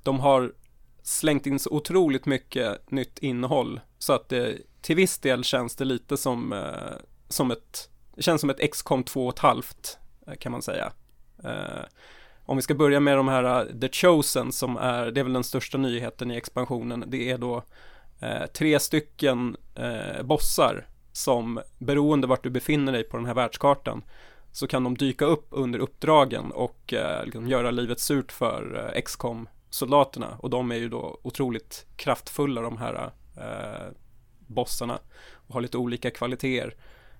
[0.02, 0.52] de har
[1.06, 5.84] slängt in så otroligt mycket nytt innehåll, så att det till viss del känns det
[5.84, 6.92] lite som, eh,
[7.28, 9.96] som ett, det känns som ett XCOM 2,5
[10.26, 10.92] eh, kan man säga.
[11.44, 11.84] Eh,
[12.44, 15.32] om vi ska börja med de här uh, The Chosen som är, det är väl
[15.32, 17.04] den största nyheten i expansionen.
[17.06, 17.62] Det är då
[18.20, 24.02] eh, tre stycken eh, bossar som beroende vart du befinner dig på den här världskartan
[24.52, 28.98] så kan de dyka upp under uppdragen och eh, liksom göra livet surt för eh,
[29.70, 33.92] soldaterna och de är ju då otroligt kraftfulla de här eh,
[34.46, 34.98] bossarna
[35.32, 36.74] och har lite olika kvaliteter.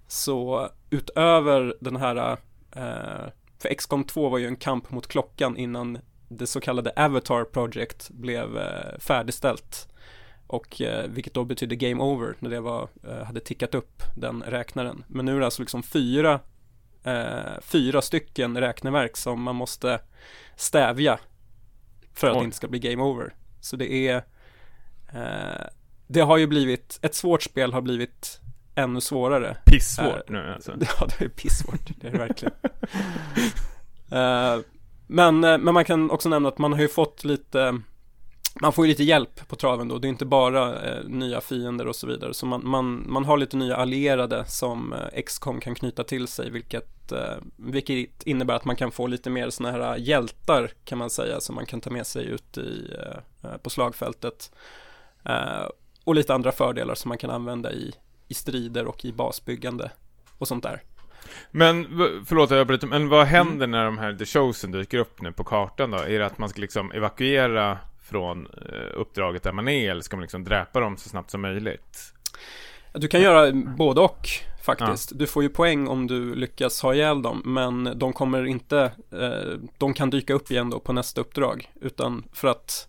[0.08, 2.36] Så utöver den här
[2.72, 7.44] eh, för XCOM 2 var ju en kamp mot klockan innan det så kallade Avatar
[7.44, 9.88] Project blev eh, färdigställt.
[10.46, 14.42] Och eh, vilket då betydde Game Over när det var, eh, hade tickat upp den
[14.42, 15.04] räknaren.
[15.08, 16.40] Men nu är det alltså liksom fyra,
[17.04, 20.00] eh, fyra stycken räkneverk som man måste
[20.56, 21.18] stävja
[22.16, 22.40] för att Oj.
[22.40, 23.34] det inte ska bli Game Over.
[23.60, 24.16] Så det är,
[25.12, 25.66] eh,
[26.06, 28.40] det har ju blivit, ett svårt spel har blivit
[28.74, 29.56] ännu svårare.
[29.64, 30.72] Pissvårt nu alltså.
[31.00, 32.54] Ja, det är pissvårt, det är det verkligen.
[34.10, 34.58] Eh,
[35.06, 37.80] men, eh, men man kan också nämna att man har ju fått lite
[38.60, 41.86] man får ju lite hjälp på traven då, det är inte bara eh, nya fiender
[41.86, 42.34] och så vidare.
[42.34, 46.50] Så man, man, man har lite nya allierade som eh, XCOM kan knyta till sig,
[46.50, 51.10] vilket, eh, vilket innebär att man kan få lite mer sådana här hjältar kan man
[51.10, 54.52] säga, som man kan ta med sig ut i, eh, eh, på slagfältet.
[55.24, 55.66] Eh,
[56.04, 57.94] och lite andra fördelar som man kan använda i,
[58.28, 59.90] i strider och i basbyggande
[60.38, 60.82] och sånt där.
[61.50, 61.84] Men,
[62.26, 63.70] förlåt jag bryter, men vad händer mm.
[63.70, 65.98] när de här The Chosen dyker upp nu på kartan då?
[65.98, 70.16] Är det att man ska liksom evakuera från eh, uppdraget där man är eller ska
[70.16, 72.12] man liksom dräpa dem så snabbt som möjligt?
[72.92, 74.28] Du kan göra både och
[74.62, 75.12] faktiskt.
[75.12, 75.16] Ja.
[75.18, 79.58] Du får ju poäng om du lyckas ha ihjäl dem, men de kommer inte, eh,
[79.78, 82.88] de kan dyka upp igen då på nästa uppdrag, utan för att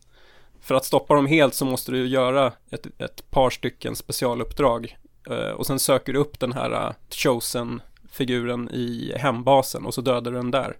[0.61, 4.97] för att stoppa dem helt så måste du göra ett, ett par stycken specialuppdrag
[5.29, 10.01] eh, och sen söker du upp den här uh, chosen figuren i hembasen och så
[10.01, 10.77] dödar du den där.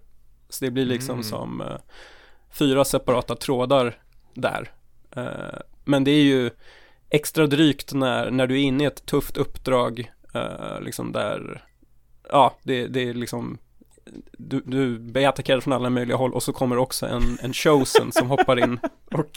[0.48, 1.24] Så det blir liksom mm.
[1.24, 1.62] som
[2.50, 3.98] fyra separata trådar
[4.40, 4.70] där.
[5.16, 6.50] Uh, men det är ju
[7.10, 11.64] extra drygt när, när du är inne i ett tufft uppdrag, uh, liksom där,
[12.30, 13.58] ja, det, det är liksom
[14.32, 18.12] du, du blir attackerad från alla möjliga håll och så kommer också en, en chosen
[18.12, 18.78] som hoppar in
[19.12, 19.30] och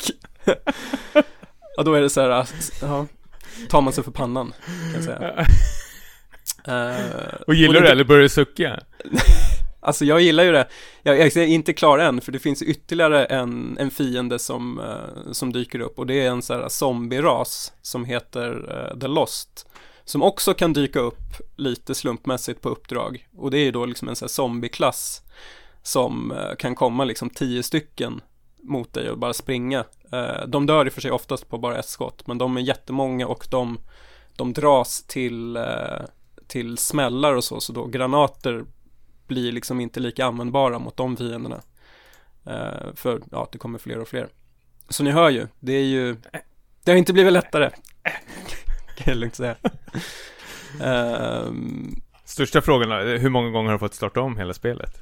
[1.78, 2.48] ja, då är det så här,
[2.82, 3.06] ja,
[3.70, 5.46] tar man sig för pannan kan jag säga.
[6.68, 8.80] Uh, och gillar och du det eller börjar du sucka?
[9.84, 10.68] Alltså jag gillar ju det.
[11.04, 15.32] Jag, jag är inte klar än, för det finns ytterligare en, en fiende som, uh,
[15.32, 19.68] som dyker upp och det är en sån här zombie-ras som heter uh, The Lost.
[20.06, 23.28] Som också kan dyka upp lite slumpmässigt på uppdrag.
[23.38, 25.22] Och det är ju då liksom en sån här zombie-klass
[25.84, 28.22] som uh, kan komma liksom tio stycken
[28.64, 29.86] mot dig och bara springa.
[30.48, 33.28] de dör i och för sig oftast på bara ett skott, men de är jättemånga
[33.28, 33.80] och de,
[34.36, 35.58] de dras till,
[36.48, 38.66] till smällar och så, så då granater
[39.32, 41.62] blir liksom inte lika användbara mot de fienderna.
[42.48, 44.28] Uh, för ja, det kommer fler och fler.
[44.90, 46.16] Så ni hör ju, det är ju,
[46.84, 47.70] det har inte blivit lättare.
[48.98, 49.56] kan jag lugnt säga.
[50.82, 51.52] Uh,
[52.26, 55.02] Största frågan är, hur många gånger har du fått starta om hela spelet?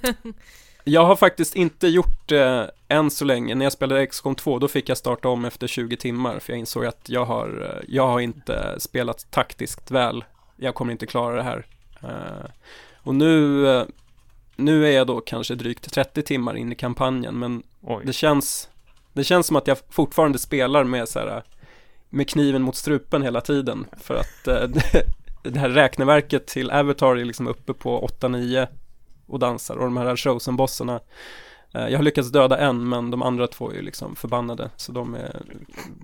[0.84, 3.54] jag har faktiskt inte gjort det än så länge.
[3.54, 6.58] När jag spelade XCOM 2, då fick jag starta om efter 20 timmar, för jag
[6.58, 10.24] insåg att jag har, eh, jag har inte spelat taktiskt väl.
[10.56, 11.66] Jag kommer inte klara det här.
[13.02, 13.84] Och nu, eh,
[14.56, 18.02] nu är jag då kanske drygt 30 timmar in i kampanjen men Oj.
[18.06, 18.68] det känns,
[19.12, 21.44] det känns som att jag fortfarande spelar med så här,
[22.08, 24.68] med kniven mot strupen hela tiden för att eh,
[25.42, 28.66] det här räkneverket till Avatar är liksom uppe på 8-9
[29.26, 31.00] och dansar och de här chosen-bossarna
[31.74, 34.92] eh, jag har lyckats döda en men de andra två är ju liksom förbannade så
[34.92, 35.42] de är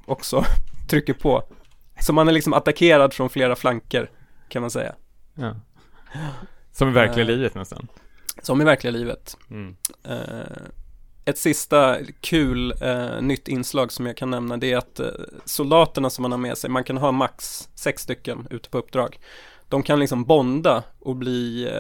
[0.07, 0.45] också
[0.89, 1.43] trycker på.
[2.01, 4.11] Så man är liksom attackerad från flera flanker
[4.49, 4.95] kan man säga.
[5.35, 5.55] Ja.
[6.77, 7.89] Som i verkliga uh, livet nästan.
[8.43, 9.37] Som i verkliga livet.
[9.51, 9.77] Mm.
[10.09, 10.67] Uh,
[11.25, 15.01] ett sista kul uh, nytt inslag som jag kan nämna det är att
[15.45, 19.19] soldaterna som man har med sig, man kan ha max sex stycken ute på uppdrag.
[19.69, 21.71] De kan liksom bonda och bli,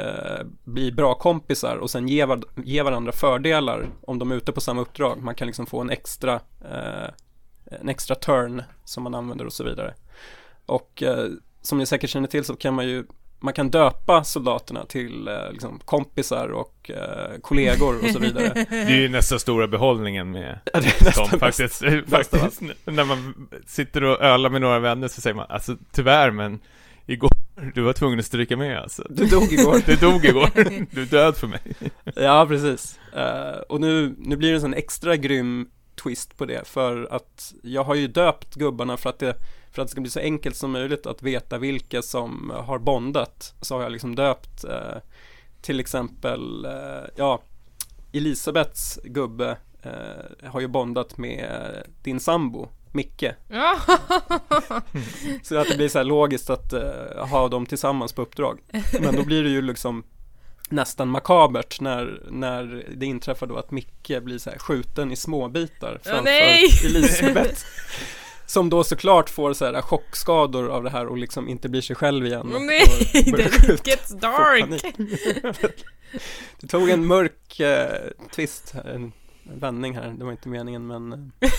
[0.64, 4.61] bli bra kompisar och sen ge, var, ge varandra fördelar om de är ute på
[4.61, 5.22] samma uppdrag.
[5.22, 6.40] Man kan liksom få en extra,
[7.64, 9.94] en extra turn som man använder och så vidare.
[10.66, 11.03] Och
[11.62, 13.05] som ni säkert känner till så kan man ju
[13.41, 18.53] man kan döpa soldaterna till eh, liksom, kompisar och eh, kollegor och så vidare.
[18.70, 21.82] Det är ju nästan stora behållningen med ja, det är nästan dem, faktiskt.
[22.09, 26.61] faktiskt när man sitter och ölar med några vänner så säger man, alltså tyvärr men
[27.07, 27.30] igår,
[27.74, 29.07] du var tvungen att stryka med alltså.
[29.11, 29.82] Du dog igår.
[29.87, 30.51] du dog igår.
[30.91, 31.61] Du är död för mig.
[32.14, 32.99] ja, precis.
[33.16, 35.68] Uh, och nu, nu blir det en sån extra grym
[36.03, 39.37] twist på det för att jag har ju döpt gubbarna för att det
[39.77, 43.55] för att det ska bli så enkelt som möjligt att veta vilka som har bondat
[43.61, 44.99] så har jag liksom döpt eh,
[45.61, 47.41] till exempel, eh, ja,
[48.12, 51.72] Elisabeths gubbe eh, har ju bondat med
[52.03, 53.24] din sambo Micke.
[55.43, 58.61] Så att det blir så här logiskt att uh, ha dem tillsammans på uppdrag.
[59.01, 60.05] Men då blir det ju liksom
[60.68, 66.01] nästan makabert när, när det inträffar då att Micke blir så här skjuten i småbitar
[66.03, 67.64] framför oh, Elisabeth.
[68.47, 71.97] Som då såklart får så här chockskador av det här och liksom inte blir sig
[71.97, 72.57] själv igen.
[72.57, 74.82] Oh, nej, det gets dark!
[76.61, 77.88] det tog en mörk eh,
[78.34, 79.12] twist, en
[79.55, 81.51] vändning här, det var inte meningen men, eh,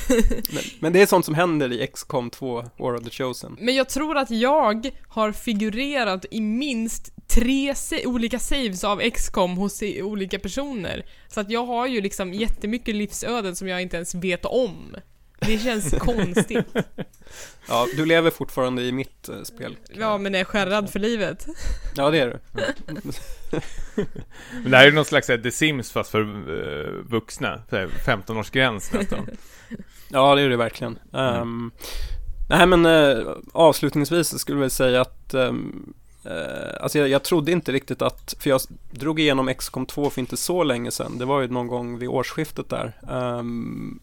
[0.53, 3.57] men, men det är sånt som händer i XCOM 2, War of the Chosen.
[3.59, 7.73] Men jag tror att jag har figurerat i minst tre
[8.05, 11.05] olika saves av XCOM hos olika personer.
[11.27, 14.95] Så att jag har ju liksom jättemycket livsöden som jag inte ens vet om.
[15.39, 16.65] Det känns konstigt.
[17.69, 19.77] Ja, du lever fortfarande i mitt uh, spel.
[19.89, 21.47] Ja, men är skärrad för livet.
[21.95, 22.39] Ja, det är du.
[24.63, 27.61] men det här är någon slags The Sims fast för uh, vuxna.
[27.69, 29.27] 15-årsgräns nästan.
[30.09, 30.99] Ja, det är det verkligen.
[31.11, 31.71] Um,
[32.49, 35.93] nej, men uh, avslutningsvis skulle jag säga att um,
[36.25, 36.31] uh,
[36.81, 38.61] alltså jag, jag, trodde inte riktigt att, för jag
[38.91, 41.17] drog igenom XCOM 2 för inte så länge sedan.
[41.17, 42.93] Det var ju någon gång vid årsskiftet där.
[43.09, 43.99] Um,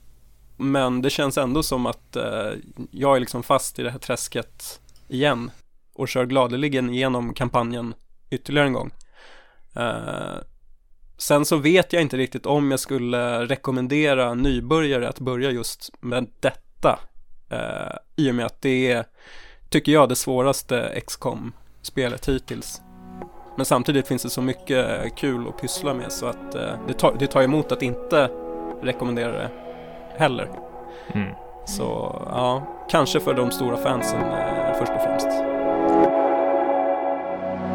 [0.57, 2.53] men det känns ändå som att eh,
[2.91, 5.51] jag är liksom fast i det här träsket igen
[5.95, 7.95] och kör gladeligen igenom kampanjen
[8.31, 8.91] ytterligare en gång.
[9.77, 10.39] Eh,
[11.19, 16.27] sen så vet jag inte riktigt om jag skulle rekommendera nybörjare att börja just med
[16.41, 16.99] detta.
[17.51, 19.05] eh, I och med att det är,
[19.69, 21.53] tycker jag, det svåraste XCOM
[21.83, 22.81] spelet hittills.
[23.57, 27.17] Men samtidigt finns det så mycket kul att pyssla med så att eh, det, tar,
[27.19, 28.31] det tar emot att inte
[28.83, 29.64] rekommendera det
[30.17, 30.49] heller.
[31.15, 31.35] Mm.
[31.65, 31.83] Så
[32.31, 34.21] ja, kanske för de stora fansen
[34.79, 35.29] först och främst.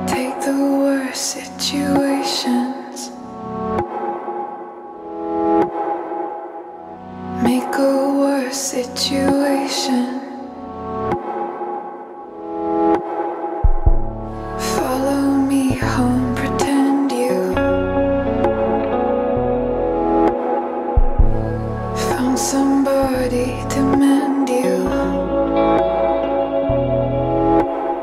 [0.08, 3.12] Take the worst situations
[7.44, 10.19] Make a worse situation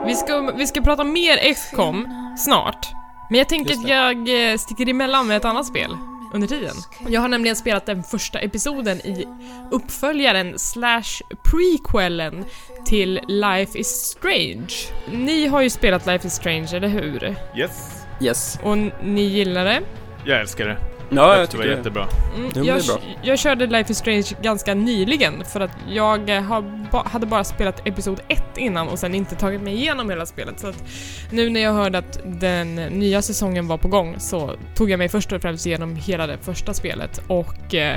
[0.06, 2.08] Vi ska, vi ska prata mer XCOM
[2.38, 2.88] snart.
[3.30, 5.96] Men jag tänker att jag eh, sticker emellan med ett annat spel
[6.34, 6.74] under tiden.
[7.08, 9.26] Jag har nämligen spelat den första episoden i
[9.70, 12.44] uppföljaren slash prequelen
[12.86, 14.72] till Life is Strange.
[15.12, 17.36] Ni har ju spelat Life is Strange, eller hur?
[17.56, 18.02] Yes.
[18.20, 18.58] Yes.
[18.62, 19.80] Och ni gillar det?
[20.24, 20.95] Jag älskar det.
[21.10, 22.08] Ja, jag tycker det var jättebra.
[22.36, 22.98] Mm, jag, bra.
[23.22, 27.86] jag körde Life is Strange ganska nyligen för att jag har ba hade bara spelat
[27.86, 30.60] Episod 1 innan och sen inte tagit mig igenom hela spelet.
[30.60, 30.84] Så att
[31.30, 35.08] nu när jag hörde att den nya säsongen var på gång så tog jag mig
[35.08, 37.96] först och främst igenom hela det första spelet och eh,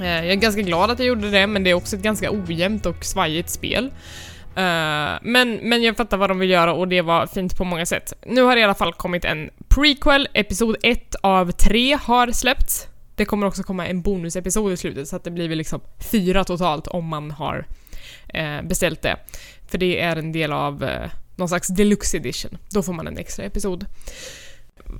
[0.00, 2.30] eh jag är ganska glad att jag gjorde det, men det är också ett ganska
[2.30, 3.90] ojämnt och svajigt spel.
[4.50, 7.86] Uh, men, men jag fattar vad de vill göra och det var fint på många
[7.86, 8.12] sätt.
[8.26, 12.86] Nu har det i alla fall kommit en prequel, episod 1 av 3 har släppts.
[13.14, 15.80] Det kommer också komma en bonusepisod i slutet så att det blir väl liksom
[16.10, 17.66] fyra totalt om man har
[18.38, 19.16] uh, beställt det.
[19.68, 22.58] För det är en del av uh, någon slags deluxe edition.
[22.70, 23.86] Då får man en extra episod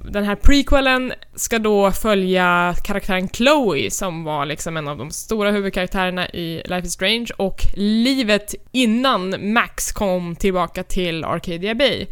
[0.05, 5.51] den här prequelen ska då följa karaktären Chloe som var liksom en av de stora
[5.51, 12.07] huvudkaraktärerna i Life is Strange och livet innan Max kom tillbaka till Arcadia Bay.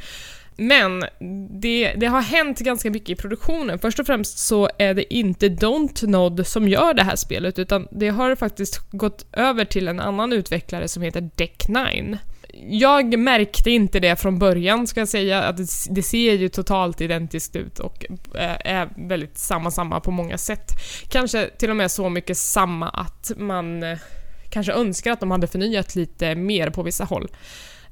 [0.60, 1.04] Men
[1.60, 3.78] det, det, har hänt ganska mycket i produktionen.
[3.78, 8.08] Först och främst så är det inte Don'tnod som gör det här spelet, utan det
[8.08, 12.18] har faktiskt gått över till en annan utvecklare som heter Deck 9
[12.66, 17.00] jag märkte inte det från början ska jag säga, att det, det ser ju totalt
[17.00, 20.70] identiskt ut och eh, är väldigt samma samma på många sätt.
[21.08, 23.98] Kanske till och med så mycket samma att man eh,
[24.50, 27.28] kanske önskar att de hade förnyat lite mer på vissa håll.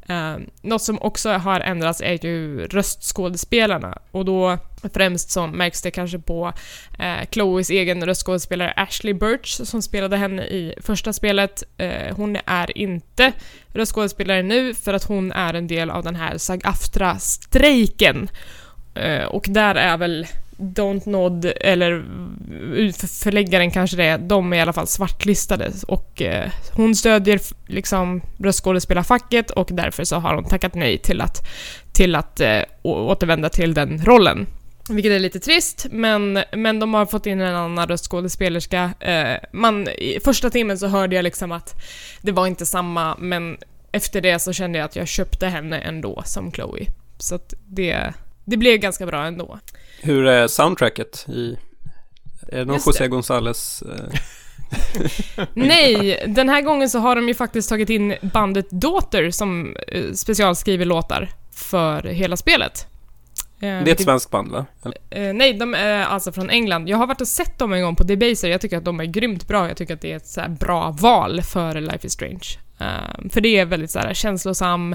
[0.08, 4.58] Eh, något som också har ändrats är ju röstskådespelarna och då
[4.94, 6.52] främst som märks det kanske på
[6.98, 11.62] eh, Chloes egen röstskådespelare Ashley Birch som spelade henne i första spelet.
[11.76, 13.32] Eh, hon är inte
[13.68, 18.28] röstskådespelare nu för att hon är en del av den här SAG-AFTRA-strejken.
[18.94, 20.26] Eh, och där är väl
[20.56, 22.04] Don't Nod, eller
[23.22, 28.22] förläggaren kanske det är, de är i alla fall svartlistade och eh, hon stödjer liksom
[28.38, 31.46] röstskådespelarfacket och därför så har hon tackat nej till att,
[31.92, 34.46] till att eh, återvända till den rollen.
[34.88, 38.90] Vilket är lite trist, men, men de har fått in en annan röstskådespelerska.
[39.00, 41.82] Eh, man, I första timmen så hörde jag liksom att
[42.22, 43.56] det var inte samma, men
[43.92, 46.86] efter det så kände jag att jag köpte henne ändå som Chloe.
[47.18, 48.12] Så att det,
[48.46, 49.58] det blev ganska bra ändå.
[50.00, 51.58] Hur är soundtracket i...
[52.48, 53.08] Är det någon Just José det.
[53.08, 53.82] Gonzales...
[53.82, 54.20] Eh...
[55.54, 60.12] Nej, den här gången så har de ju faktiskt tagit in bandet Daughter som eh,
[60.12, 62.86] specialskriver låtar för hela spelet.
[63.60, 64.66] Eh, det är ett svenskt band va?
[65.10, 66.88] Nej, de är alltså från England.
[66.88, 69.04] Jag har varit och sett dem en gång på Debaser, jag tycker att de är
[69.04, 69.68] grymt bra.
[69.68, 72.65] Jag tycker att det är ett så bra val för Life is Strange.
[72.80, 74.92] Uh, för det är väldigt så här, känslosam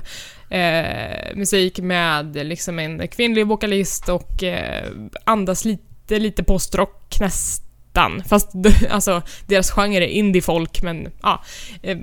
[0.51, 8.23] uh, musik med liksom en kvinnlig vokalist och uh, andas lite, lite postrock nästan.
[8.29, 8.51] Fast
[8.89, 11.43] alltså, deras genre är indie-folk, men ja,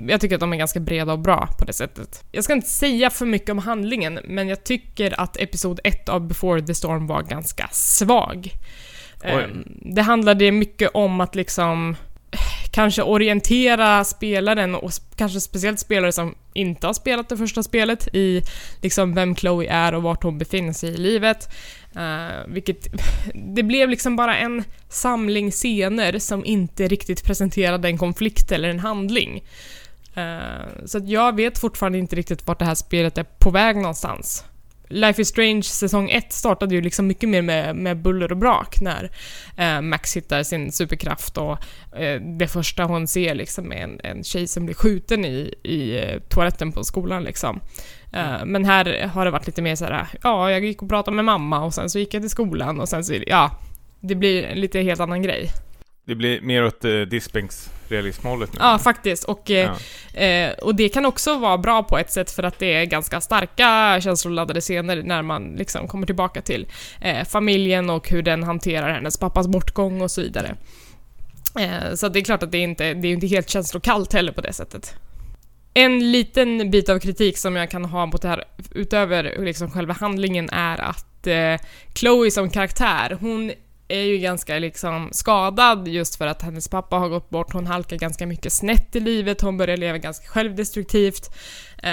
[0.07, 2.23] jag tycker att de är ganska breda och bra på det sättet.
[2.31, 6.27] Jag ska inte säga för mycket om handlingen, men jag tycker att episod 1 av
[6.27, 8.53] Before the Storm var ganska svag.
[9.23, 11.95] Um, det handlade mycket om att liksom
[12.71, 18.43] kanske orientera spelaren och kanske speciellt spelare som inte har spelat det första spelet i
[18.81, 21.49] liksom vem Chloe är och vart hon befinner sig i livet.
[21.95, 22.87] Uh, vilket,
[23.33, 28.79] det blev liksom bara en samling scener som inte riktigt presenterade en konflikt eller en
[28.79, 29.43] handling.
[30.17, 33.75] Uh, så att jag vet fortfarande inte riktigt vart det här spelet är på väg
[33.75, 34.45] någonstans.
[34.89, 38.81] Life is Strange säsong 1 startade ju liksom mycket mer med, med buller och brak
[38.81, 39.11] när
[39.57, 41.57] eh, Max hittar sin superkraft och
[41.99, 45.97] eh, det första hon ser liksom är en, en tjej som blir skjuten i, i
[45.97, 47.59] eh, toaletten på skolan liksom.
[48.13, 51.25] Uh, men här har det varit lite mer såhär, ja, jag gick och pratade med
[51.25, 53.59] mamma och sen så gick jag till skolan och sen så, ja,
[53.99, 55.49] det blir lite helt annan grej.
[56.05, 58.59] Det blir mer åt uh, Dispengs realismhållet nu.
[58.61, 59.23] Ja, faktiskt.
[59.23, 59.75] Och, ja.
[60.19, 63.21] Eh, och det kan också vara bra på ett sätt för att det är ganska
[63.21, 66.67] starka känsloladdade scener när man liksom kommer tillbaka till
[67.01, 70.55] eh, familjen och hur den hanterar hennes pappas bortgång och så vidare.
[71.59, 74.31] Eh, så det är klart att det är inte det är inte helt känslokallt heller
[74.31, 74.95] på det sättet.
[75.73, 79.93] En liten bit av kritik som jag kan ha mot det här, utöver liksom själva
[79.93, 81.55] handlingen, är att eh,
[81.93, 83.51] Chloe som karaktär, hon
[83.89, 87.97] är ju ganska liksom skadad just för att hennes pappa har gått bort, hon halkar
[87.97, 91.35] ganska mycket snett i livet, hon börjar leva ganska självdestruktivt.
[91.83, 91.91] Eh,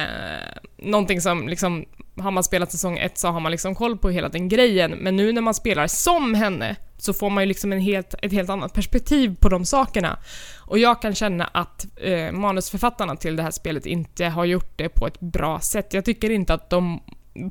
[0.77, 1.85] någonting som liksom,
[2.17, 5.17] har man spelat säsong 1 så har man liksom koll på hela den grejen, men
[5.17, 8.51] nu när man spelar som henne så får man ju liksom en helt, ett helt
[8.51, 10.19] annat perspektiv på de sakerna.
[10.59, 14.89] Och jag kan känna att eh, manusförfattarna till det här spelet inte har gjort det
[14.89, 15.95] på ett bra sätt.
[15.95, 17.01] Jag tycker inte att de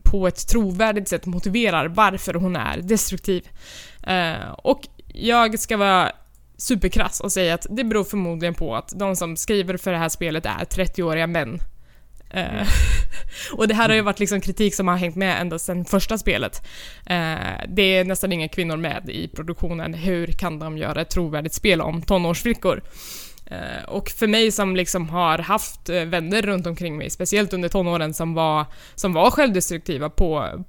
[0.03, 3.47] på ett trovärdigt sätt motiverar varför hon är destruktiv.
[4.05, 6.11] Eh, och jag ska vara
[6.57, 10.09] superkrass och säga att det beror förmodligen på att de som skriver för det här
[10.09, 11.59] spelet är 30-åriga män.
[12.29, 12.65] Mm.
[13.53, 16.17] och det här har ju varit liksom kritik som har hängt med ända sedan första
[16.17, 16.67] spelet.
[17.05, 17.37] Eh,
[17.67, 19.93] det är nästan inga kvinnor med i produktionen.
[19.93, 22.81] Hur kan de göra ett trovärdigt spel om tonårsflickor?
[23.45, 27.69] Eh, och för mig som liksom har haft eh, vänner runt omkring mig, speciellt under
[27.69, 30.63] tonåren, som var, som var självdestruktiva på,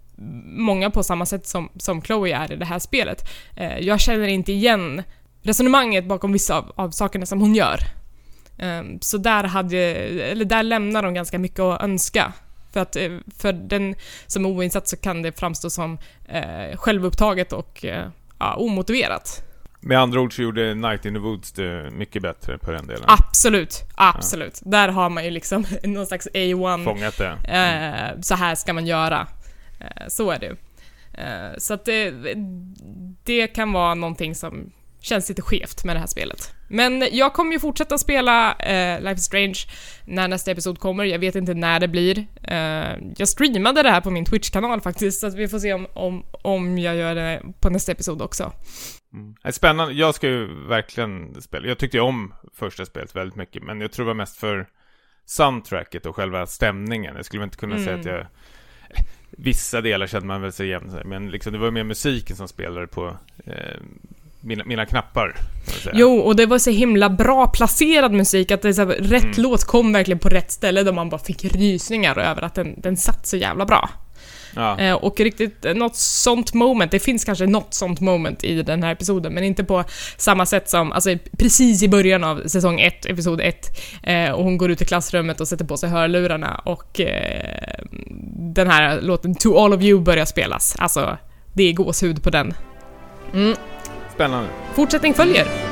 [0.46, 3.28] många på samma sätt som, som Chloe är i det här spelet.
[3.56, 5.02] Eh, jag känner inte igen
[5.42, 7.78] resonemanget bakom vissa av, av sakerna som hon gör.
[8.58, 12.32] Eh, så där, hade, eller där lämnar de ganska mycket att önska.
[12.72, 13.94] För att eh, för den
[14.26, 15.98] som är oinsatt så kan det framstå som
[16.28, 18.08] eh, självupptaget och eh,
[18.38, 19.42] ja, omotiverat.
[19.80, 23.04] Med andra ord så gjorde Night in the Woods det mycket bättre på den delen.
[23.06, 24.60] Absolut, absolut.
[24.64, 24.70] Ja.
[24.70, 26.84] Där har man ju liksom någon slags A1.
[26.84, 27.38] Fångat det.
[27.44, 27.94] Mm.
[27.94, 29.26] Eh, så här ska man göra.
[29.80, 30.56] Eh, så är det.
[31.22, 32.14] Eh, så att det,
[33.24, 36.54] det kan vara någonting som känns lite skevt med det här spelet.
[36.68, 39.58] Men jag kommer ju fortsätta spela uh, Life is Strange
[40.04, 41.04] när nästa episod kommer.
[41.04, 42.26] Jag vet inte när det blir.
[43.16, 46.78] Jag streamade det här på min Twitch-kanal faktiskt, så vi får se om, om, om
[46.78, 48.52] jag gör det på nästa episod också.
[49.12, 49.52] Mm.
[49.52, 49.94] Spännande.
[49.94, 51.66] Jag ska ju verkligen spela.
[51.66, 54.66] Jag tyckte om första spelet väldigt mycket, men jag tror det var mest för
[55.24, 57.16] soundtracket och själva stämningen.
[57.16, 57.84] Jag skulle inte kunna mm.
[57.84, 58.26] säga att jag
[59.37, 62.87] vissa delar kände man väl sig igen men liksom det var mer musiken som spelade
[62.87, 63.16] på
[63.47, 63.76] eh,
[64.41, 65.37] mina, mina knappar.
[65.93, 69.34] Jo, och det var så himla bra placerad musik, att det så här, rätt mm.
[69.37, 72.97] låt kom verkligen på rätt ställe där man bara fick rysningar över att den, den
[72.97, 73.91] satt så jävla bra.
[74.57, 74.78] Ja.
[74.78, 78.82] Eh, och riktigt, eh, något sånt moment, det finns kanske något sånt moment i den
[78.82, 79.84] här episoden, men inte på
[80.16, 83.57] samma sätt som, alltså precis i början av säsong 1, episod 1,
[84.02, 87.00] eh, och hon går ut i klassrummet och sätter på sig hörlurarna och
[88.54, 90.76] den här låten To All of You börjar spelas.
[90.78, 91.18] Alltså,
[91.52, 92.54] det är gåshud på den.
[93.34, 93.57] Mm.
[94.14, 94.48] Spännande.
[94.74, 95.65] Fortsättning följer.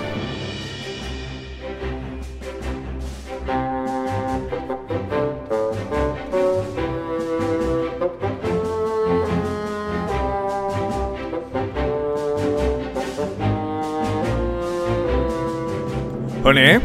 [16.56, 16.80] Hörni?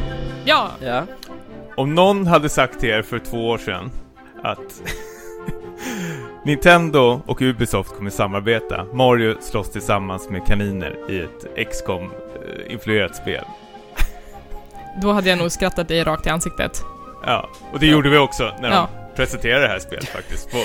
[0.45, 0.72] Ja.
[0.82, 1.05] ja.
[1.76, 3.91] Om någon hade sagt till er för två år sedan
[4.43, 4.82] att
[6.45, 8.86] Nintendo och Ubisoft kommer samarbeta.
[8.93, 12.11] Mario slåss tillsammans med kaniner i ett XCOM
[12.70, 13.43] influerat spel.
[15.01, 16.84] Då hade jag nog skrattat dig rakt i ansiktet.
[17.26, 17.91] Ja, och det ja.
[17.91, 18.89] gjorde vi också när ja.
[19.09, 20.51] de presenterade det här spelet faktiskt.
[20.51, 20.57] På,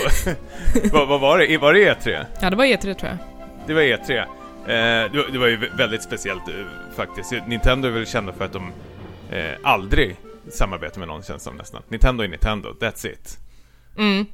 [0.92, 1.58] vad, vad, var det?
[1.58, 2.24] Var det E3?
[2.40, 3.18] Ja, det var E3 tror jag.
[3.66, 4.24] Det var E3.
[4.66, 6.54] Eh, det, var, det, var ju väldigt speciellt eh,
[6.96, 7.32] faktiskt.
[7.46, 8.72] Nintendo är väl kända för att de
[9.34, 10.16] eh, aldrig
[10.48, 11.82] samarbetar med någon känns som nästan.
[11.88, 13.38] Nintendo är Nintendo, that's it.
[13.98, 14.26] Mm.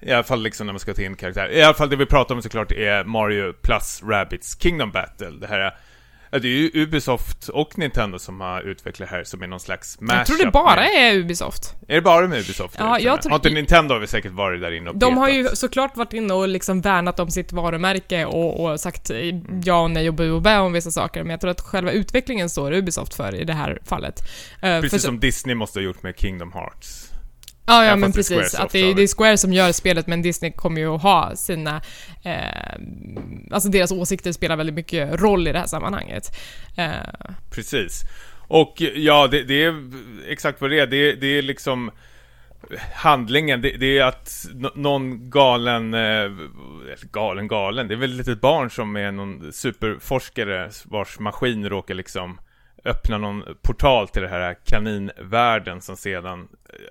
[0.00, 1.50] I alla fall liksom när man ska ta in karaktär.
[1.50, 5.30] I alla fall det vi pratar om såklart är Mario plus Rabbids Kingdom Battle.
[5.30, 5.76] Det här
[6.30, 10.00] Ja, det är ju Ubisoft och Nintendo som har utvecklat här som är någon slags
[10.00, 10.18] mashup.
[10.18, 10.90] Jag tror det bara med...
[10.94, 11.74] är Ubisoft.
[11.88, 12.76] Är det bara med Ubisoft?
[12.78, 13.30] Ja, jag tror...
[13.30, 15.18] Har inte Nintendo har vi säkert varit där inne och De petat.
[15.18, 19.10] har ju såklart varit inne och liksom värnat om sitt varumärke och, och sagt
[19.64, 21.90] ja och nej och bu och bä om vissa saker, men jag tror att själva
[21.90, 24.20] utvecklingen står Ubisoft för i det här fallet.
[24.62, 27.10] Eh, Precis för, som Disney måste ha gjort med Kingdom Hearts.
[27.66, 28.54] Ja, ja men det precis.
[28.54, 29.16] Att det, är, det är.
[29.16, 31.82] Square som gör spelet, men Disney kommer ju att ha sina...
[32.22, 32.74] Eh,
[33.50, 36.36] alltså deras åsikter spelar väldigt mycket roll i det här sammanhanget.
[36.76, 36.90] Eh,
[37.50, 38.02] Precis.
[38.48, 39.74] Och ja, det, det är
[40.28, 40.86] exakt vad det är.
[40.86, 41.90] Det, det är liksom
[42.94, 46.30] handlingen, det, det är att nå- någon galen, eh,
[47.12, 51.94] galen galen, det är väl ett litet barn som är någon superforskare vars maskin råkar
[51.94, 52.38] liksom
[52.86, 56.48] öppna någon portal till det här kaninvärlden som sedan,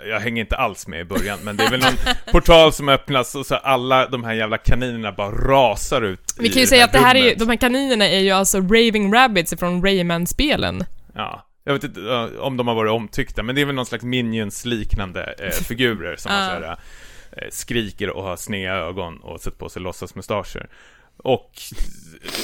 [0.09, 1.93] jag hänger inte alls med i början, men det är väl någon
[2.31, 6.61] portal som öppnas och så alla de här jävla kaninerna bara rasar ut vi kan
[6.61, 9.53] ju säga att det här är ju, de här kaninerna är ju alltså Raving Rabbits
[9.59, 10.83] från Rayman-spelen.
[11.13, 11.99] Ja, jag vet inte
[12.39, 16.31] om de har varit omtyckta, men det är väl någon slags Minions-liknande eh, figurer som
[16.31, 16.47] har Ja.
[16.47, 16.77] så här,
[17.31, 20.67] eh, skriker och har sneda ögon och sätter på sig låtsasmustascher.
[21.17, 21.51] Och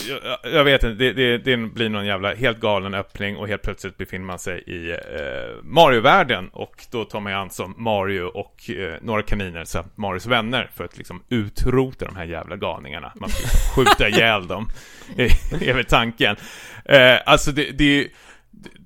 [0.09, 3.61] jag, jag vet inte, det, det, det blir någon jävla helt galen öppning och helt
[3.61, 4.97] plötsligt befinner man sig i eh,
[5.63, 10.25] Mario-världen och då tar man ju an som Mario och eh, några kaniner, så Marios
[10.25, 13.11] vänner, för att liksom utrota de här jävla galningarna.
[13.15, 14.69] Man ska liksom skjuta ihjäl dem,
[15.17, 16.35] är är väl tanken.
[16.85, 18.09] Eh, alltså det, det är ju-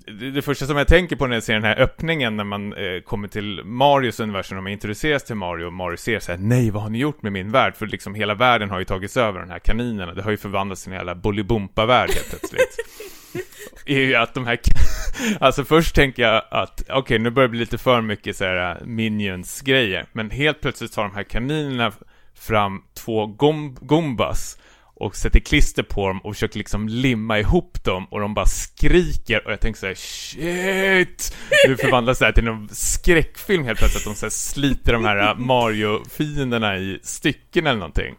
[0.07, 2.73] det, det första som jag tänker på när jag ser den här öppningen när man
[2.73, 6.39] eh, kommer till Marios universum och man introduceras till Mario och Mario ser så här:
[6.39, 7.75] nej vad har ni gjort med min värld?
[7.75, 10.37] För liksom hela världen har ju tagits över av de här kaninerna, det har ju
[10.37, 12.77] förvandlats till en jävla Bolibompa-värld helt plötsligt.
[13.85, 14.59] är ju att de här,
[15.39, 18.71] alltså först tänker jag att okej nu börjar det bli lite för mycket så här
[18.71, 21.91] äh, Minions-grejer, men helt plötsligt tar de här kaninerna
[22.33, 24.57] fram två gom, Goombas
[24.95, 29.45] och sätter klister på dem och försöker liksom limma ihop dem och de bara skriker
[29.45, 31.35] och jag tänker så här: shit!
[31.67, 35.05] Nu förvandlas det här till någon skräckfilm helt plötsligt, att de så här sliter de
[35.05, 38.15] här Mario-fienderna i stycken eller någonting.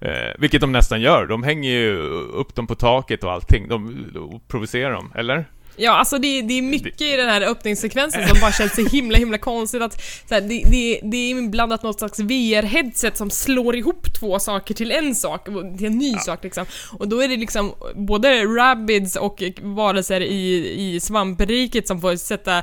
[0.00, 4.06] Eh, vilket de nästan gör, de hänger ju upp dem på taket och allting, de,
[4.14, 5.44] de provocerar dem, eller?
[5.80, 9.18] Ja, alltså det, det är mycket i den här öppningssekvensen som bara känns så himla
[9.18, 13.76] himla konstigt att så här, det, det, det är inblandat något slags VR-headset som slår
[13.76, 15.44] ihop två saker till en sak,
[15.78, 16.66] till en ny sak liksom.
[16.92, 22.62] Och då är det liksom både rabbids och varelser i, i svampriket som får sätta,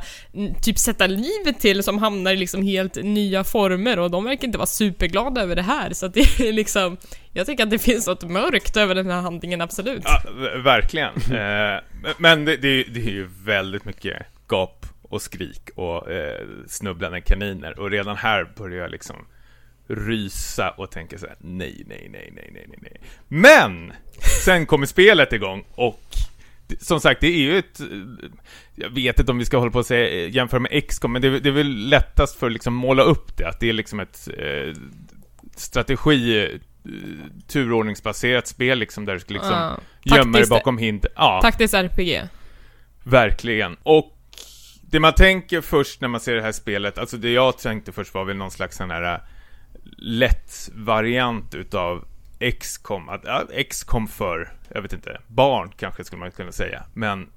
[0.63, 4.57] typ sätta livet till som hamnar i liksom helt nya former och de verkar inte
[4.57, 6.97] vara superglada över det här så att det är liksom
[7.37, 10.03] jag tycker att det finns något mörkt över den här handlingen, absolut.
[10.05, 10.21] Ja,
[10.63, 11.13] verkligen.
[12.17, 17.79] men det, det, det är ju väldigt mycket gap och skrik och eh, snubblande kaniner
[17.79, 19.15] och redan här börjar jag liksom
[19.87, 23.01] rysa och tänka så här: nej, nej, nej, nej, nej, nej, nej.
[23.27, 23.93] Men!
[24.45, 26.01] Sen kommer spelet igång och
[26.79, 27.79] som sagt, det är ju ett...
[27.79, 27.87] Eh,
[28.75, 31.21] jag vet inte om vi ska hålla på och säga, eh, jämföra med XCOM, men
[31.21, 33.73] det, är- det är väl lättast för att liksom måla upp det, att det är
[33.73, 34.73] liksom ett eh,
[35.55, 36.59] strategi,
[37.47, 39.51] turordningsbaserat spel liksom, där du ska liksom
[40.03, 40.15] Ja.
[40.17, 41.11] gömma dig bakom hinder.
[41.15, 42.27] Ja, Taktiskt RPG.
[43.03, 43.77] verkligen.
[43.83, 44.13] Och
[44.81, 48.13] det man tänker först när man ser det här spelet, alltså det jag tänkte först
[48.13, 49.19] var väl någon slags sån här äh,
[49.97, 52.05] lätt variant utav
[52.59, 57.29] XCOM, ja, XCOM för, jag vet inte, barn kanske skulle man kunna säga, men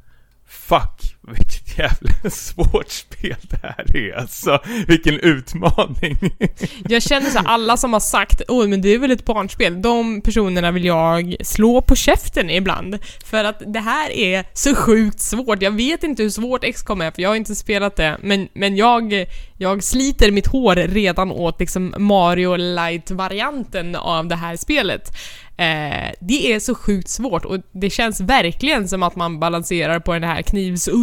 [0.47, 6.17] fuck, vilket jävla svårt spel det här är alltså, vilken utmaning.
[6.89, 9.83] Jag känner så här, alla som har sagt 'Åh, men det är väl ett barnspel,
[9.83, 12.99] de personerna vill jag slå på käften ibland.
[13.25, 15.63] För att det här är så sjukt svårt.
[15.63, 18.19] Jag vet inte hur svårt XCOM är för jag har inte spelat det.
[18.23, 24.57] Men, men jag, jag sliter mitt hår redan åt liksom Mario Light-varianten av det här
[24.57, 25.13] spelet.
[25.61, 30.13] Eh, det är så sjukt svårt och det känns verkligen som att man balanserar på
[30.13, 30.43] den här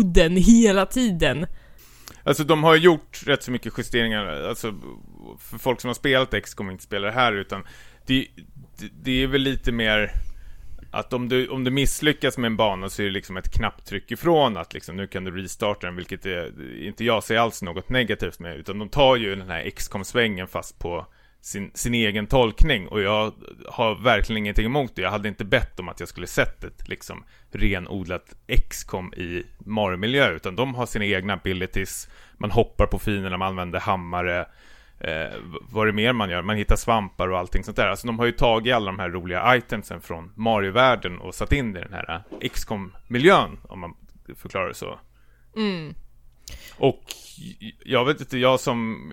[0.07, 1.45] podden hela tiden.
[2.23, 4.73] Alltså de har gjort rätt så mycket justeringar, alltså
[5.39, 7.63] för folk som har spelat X och inte spelar det här utan
[8.05, 8.27] det,
[8.79, 10.11] det, det är väl lite mer
[10.91, 14.11] att om du, om du misslyckas med en bana så är det liksom ett knapptryck
[14.11, 16.51] ifrån att liksom nu kan du restarta den, vilket är,
[16.83, 20.79] inte jag ser alls något negativt med, utan de tar ju den här XCOM-svängen fast
[20.79, 21.05] på
[21.41, 23.33] sin, sin egen tolkning och jag
[23.67, 25.01] har verkligen ingenting emot det.
[25.01, 28.35] Jag hade inte bett om att jag skulle sett ett liksom renodlat
[28.69, 33.79] XCOM i Mario-miljö, utan de har sina egna abilities, man hoppar på fienderna, man använder
[33.79, 34.39] hammare,
[34.99, 36.41] eh, vad är det mer man gör?
[36.41, 37.87] Man hittar svampar och allting sånt där.
[37.87, 41.73] Alltså de har ju tagit alla de här roliga itemsen från Mario-världen och satt in
[41.73, 42.23] det i den här
[42.53, 43.93] XCOM-miljön, om man
[44.35, 44.99] förklarar det så.
[45.55, 45.93] Mm.
[46.77, 47.03] Och
[47.85, 49.11] jag vet inte, jag som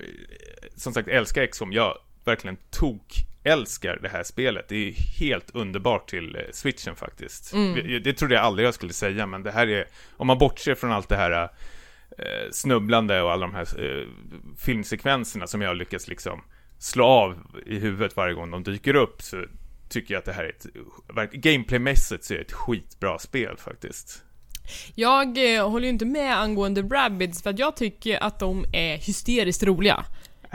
[0.77, 4.68] som sagt älskar XCOM, jag verkligen tok älskar det här spelet.
[4.68, 7.53] Det är helt underbart till eh, switchen faktiskt.
[7.53, 8.03] Mm.
[8.03, 10.93] Det, trodde jag aldrig jag skulle säga, men det här är, om man bortser från
[10.93, 11.43] allt det här
[12.18, 14.09] eh, snubblande och alla de här eh,
[14.59, 16.43] filmsekvenserna som jag har lyckats liksom
[16.79, 19.45] slå av i huvudet varje gång de dyker upp, så
[19.89, 24.22] tycker jag att det här är ett, gameplaymässigt så är det ett skitbra spel faktiskt.
[24.95, 28.97] Jag eh, håller ju inte med angående Rabbids för att jag tycker att de är
[28.97, 30.05] hysteriskt roliga.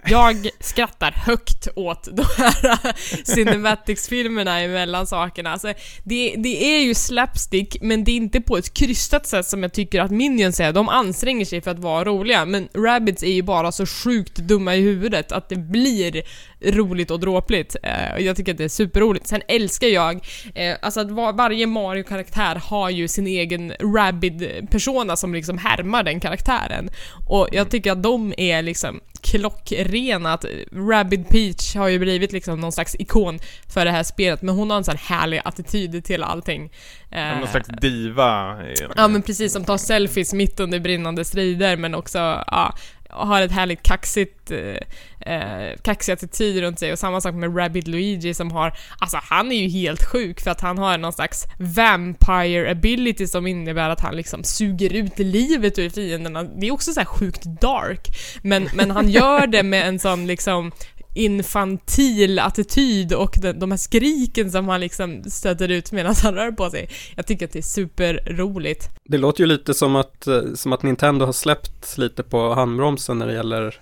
[0.05, 2.95] Jag skrattar högt åt de här
[3.35, 5.51] Cinematics-filmerna emellan sakerna.
[5.51, 5.73] Alltså,
[6.03, 9.73] det, det är ju slapstick, men det är inte på ett krystat sätt som jag
[9.73, 10.73] tycker att Minions är.
[10.73, 14.75] De anstränger sig för att vara roliga, men Rabbids är ju bara så sjukt dumma
[14.75, 16.23] i huvudet att det blir
[16.61, 17.75] roligt och dråpligt.
[17.83, 19.27] Eh, jag tycker att det är superroligt.
[19.27, 20.15] Sen älskar jag,
[20.55, 26.19] eh, alltså att var, varje Mario-karaktär har ju sin egen Rabid-persona som liksom härmar den
[26.19, 26.89] karaktären.
[27.27, 30.33] Och jag tycker att de är liksom klockrena.
[30.33, 34.55] Att Rabid Peach har ju blivit liksom någon slags ikon för det här spelet, men
[34.55, 36.71] hon har en sån här härlig attityd till allting.
[37.11, 38.57] Eh, någon slags diva.
[38.95, 42.75] Ja men precis, som tar selfies mitt under brinnande strider, men också, ja,
[43.09, 47.87] har ett härligt kaxigt, eh, eh kaxig attityd runt sig och samma sak med Rabbit
[47.87, 51.45] Luigi som har, alltså han är ju helt sjuk för att han har någon slags
[51.57, 56.43] vampire ability som innebär att han liksom suger ut livet ur fienderna.
[56.43, 58.07] Det är också så här sjukt dark,
[58.41, 60.71] men, men han gör det med en sån liksom
[61.13, 66.51] infantil attityd och de, de här skriken som han liksom stöter ut medan han rör
[66.51, 66.89] på sig.
[67.15, 68.89] Jag tycker att det är superroligt.
[69.03, 73.19] Det låter ju lite som att, eh, som att Nintendo har släppt lite på handbromsen
[73.19, 73.79] när det gäller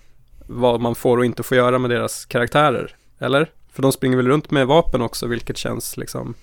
[0.48, 3.50] vad man får och inte får göra med deras karaktärer, eller?
[3.74, 6.34] För de springer väl runt med vapen också, vilket känns liksom...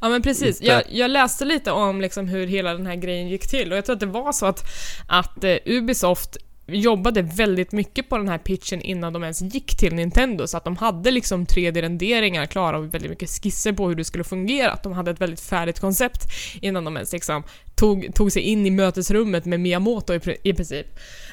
[0.00, 0.72] Ja men precis, inte...
[0.72, 3.84] jag, jag, läste lite om liksom hur hela den här grejen gick till och jag
[3.84, 4.64] tror att det var så att,
[5.08, 6.36] att uh, Ubisoft
[6.66, 10.64] jobbade väldigt mycket på den här pitchen innan de ens gick till Nintendo, så att
[10.64, 14.82] de hade liksom 3D-renderingar klara och väldigt mycket skisser på hur det skulle fungera, att
[14.82, 16.22] de hade ett väldigt färdigt koncept
[16.60, 17.42] innan de ens liksom
[17.74, 20.86] tog, tog sig in i mötesrummet med Miyamoto i, i princip.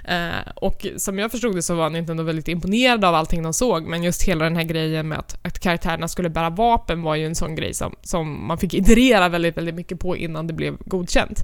[0.10, 3.88] Uh, och som jag förstod det så var Nintendo väldigt imponerade av allting de såg,
[3.88, 7.26] men just hela den här grejen med att, att karaktärerna skulle bära vapen var ju
[7.26, 10.78] en sån grej som, som man fick iterera väldigt, väldigt mycket på innan det blev
[10.86, 11.40] godkänt.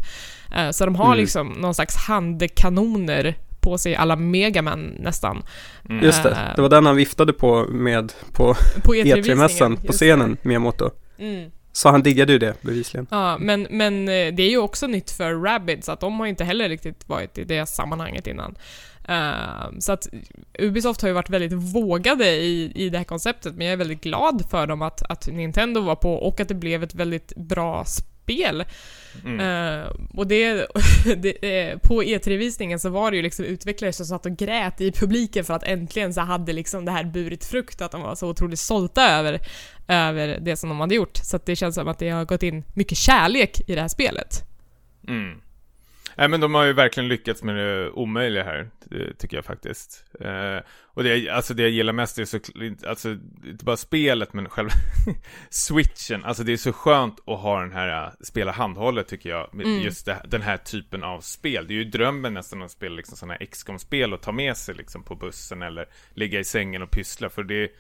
[0.58, 1.18] Uh, så de har mm.
[1.18, 5.44] liksom någon slags handkanoner på sig alla Megaman nästan.
[5.90, 6.04] Mm.
[6.04, 10.38] Just det, det var den han viftade på med på, på E3-mässan e på scenen,
[10.42, 10.90] Miyamoto.
[11.18, 11.52] Mm.
[11.72, 13.08] Så han diggade ju det bevisligen.
[13.12, 16.44] Ja, men, men eh, det är ju också nytt för Rabbids, att de har inte
[16.44, 18.56] heller riktigt varit i det sammanhanget innan.
[19.10, 20.08] Uh, så att
[20.60, 24.02] Ubisoft har ju varit väldigt vågade i, i det här konceptet, men jag är väldigt
[24.02, 27.86] glad för dem att, att Nintendo var på och att det blev ett väldigt bra
[27.86, 28.15] spel.
[29.24, 29.40] Mm.
[29.40, 30.54] Uh, och det,
[31.18, 34.92] det uh, på E3-visningen så var det ju liksom utvecklare som satt och grät i
[34.92, 38.30] publiken för att äntligen så hade liksom det här burit frukt, att de var så
[38.30, 39.40] otroligt stolta över,
[39.88, 41.18] över det som de hade gjort.
[41.18, 44.44] Så det känns som att det har gått in mycket kärlek i det här spelet.
[45.08, 45.42] Mm.
[46.18, 48.70] Nej men de har ju verkligen lyckats med det omöjliga här,
[49.18, 50.06] tycker jag faktiskt.
[50.20, 50.60] Eh,
[50.96, 52.40] och det, alltså det jag gillar mest är så,
[52.88, 53.10] alltså
[53.46, 54.72] inte bara spelet men själva
[55.50, 56.26] switchen.
[56.26, 59.54] Alltså det är så skönt att ha den här, äh, spela handhållet tycker jag.
[59.54, 59.82] Mm.
[59.82, 61.68] Just det, den här typen av spel.
[61.68, 64.76] Det är ju drömmen nästan att spela liksom sådana här XCOM-spel och ta med sig
[64.76, 67.30] liksom på bussen eller ligga i sängen och pyssla.
[67.30, 67.72] För det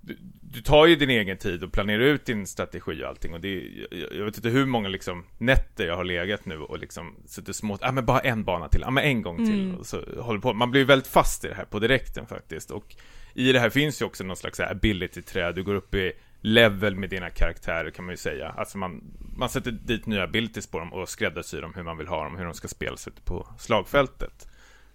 [0.00, 3.40] du, du, tar ju din egen tid och planerar ut din strategi och allting och
[3.40, 6.78] det är, jag, jag vet inte hur många liksom nätter jag har legat nu och
[6.78, 9.36] liksom suttit smått, ja ah, men bara en bana till, ja ah, men en gång
[9.36, 9.76] till mm.
[9.76, 10.52] och så håller på.
[10.52, 12.96] Man blir väldigt fast i det här på direkten faktiskt och
[13.34, 17.10] i det här finns ju också någon slags ability-träd, du går upp i level med
[17.10, 18.48] dina karaktärer kan man ju säga.
[18.48, 19.02] Alltså man,
[19.36, 22.36] man sätter dit nya abilities på dem och skräddarsyr dem hur man vill ha dem,
[22.36, 24.48] hur de ska spelas ute på slagfältet.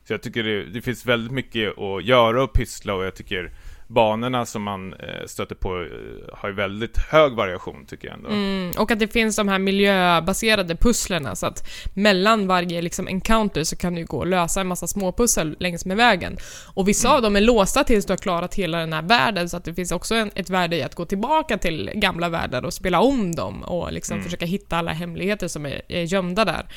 [0.03, 3.51] Så jag tycker det, det finns väldigt mycket att göra och pyssla och jag tycker
[3.93, 8.29] banorna som man eh, stöter på eh, har ju väldigt hög variation tycker jag ändå.
[8.29, 13.63] Mm, och att det finns de här miljöbaserade pusslerna så att mellan varje liksom encounter
[13.63, 16.37] så kan du gå och lösa en massa småpussel längs med vägen.
[16.73, 17.15] Och vissa mm.
[17.15, 19.73] av dem är låsta tills du har klarat hela den här världen så att det
[19.73, 23.35] finns också en, ett värde i att gå tillbaka till gamla världar och spela om
[23.35, 24.23] dem och liksom mm.
[24.23, 26.67] försöka hitta alla hemligheter som är, är gömda där.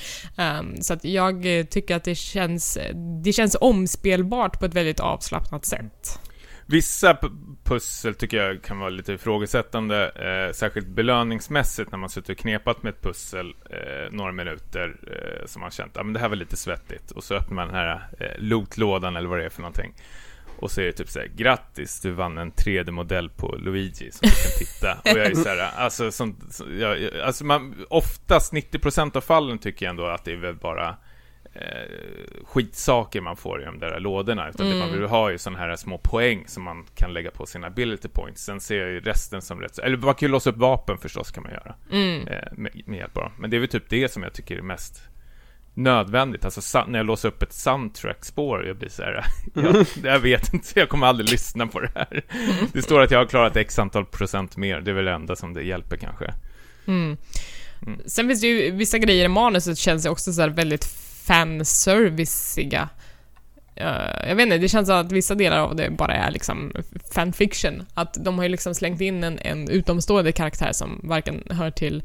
[0.60, 2.78] Um, så att jag tycker att det känns,
[3.24, 6.20] det känns omspelbart på ett väldigt avslappnat sätt.
[6.68, 7.18] Vissa
[7.64, 12.82] pussel tycker jag kan vara lite ifrågasättande, eh, särskilt belöningsmässigt när man suttit och knepat
[12.82, 16.36] med ett pussel eh, några minuter eh, som man känt, att men det här var
[16.36, 19.62] lite svettigt och så öppnar man den här eh, lootlådan eller vad det är för
[19.62, 19.94] någonting.
[20.58, 24.30] Och så är det typ såhär, grattis, du vann en 3D-modell på Luigi som du
[24.30, 24.92] kan titta.
[24.94, 29.86] Och jag är såhär, alltså, sånt, så, jag, alltså man, oftast 90% av fallen tycker
[29.86, 30.96] jag ändå att det är väl bara
[31.56, 34.48] eh, skitsaker man får i de där lådorna.
[34.48, 34.78] Utan mm.
[34.78, 37.46] det man vill ha är ju sådana här små poäng som man kan lägga på
[37.46, 38.44] sina ability points.
[38.44, 39.78] Sen ser jag ju resten som rätt...
[39.78, 41.74] Eller man kan ju låsa upp vapen förstås kan man göra.
[41.92, 42.28] Mm.
[42.28, 43.32] Eh, med, med hjälp av dem.
[43.38, 45.02] Men det är väl typ det som jag tycker är mest
[45.76, 46.44] nödvändigt.
[46.44, 50.80] Alltså när jag låser upp ett soundtrack-spår, jag blir så här, jag, jag vet inte,
[50.80, 52.22] jag kommer aldrig lyssna på det här.
[52.72, 55.36] Det står att jag har klarat x antal procent mer, det är väl det enda
[55.36, 56.34] som det hjälper kanske.
[56.86, 57.16] Mm.
[57.86, 58.00] Mm.
[58.06, 60.84] Sen finns det ju vissa grejer i manuset känns också så väldigt
[61.26, 62.88] fanserviciga.
[63.80, 66.30] Uh, eh, jag vet inte, det känns som att vissa delar av det bara är
[66.30, 66.72] liksom
[67.14, 67.86] fanfiction.
[67.94, 72.02] Att de har ju liksom slängt in en, en utomstående karaktär som varken hör till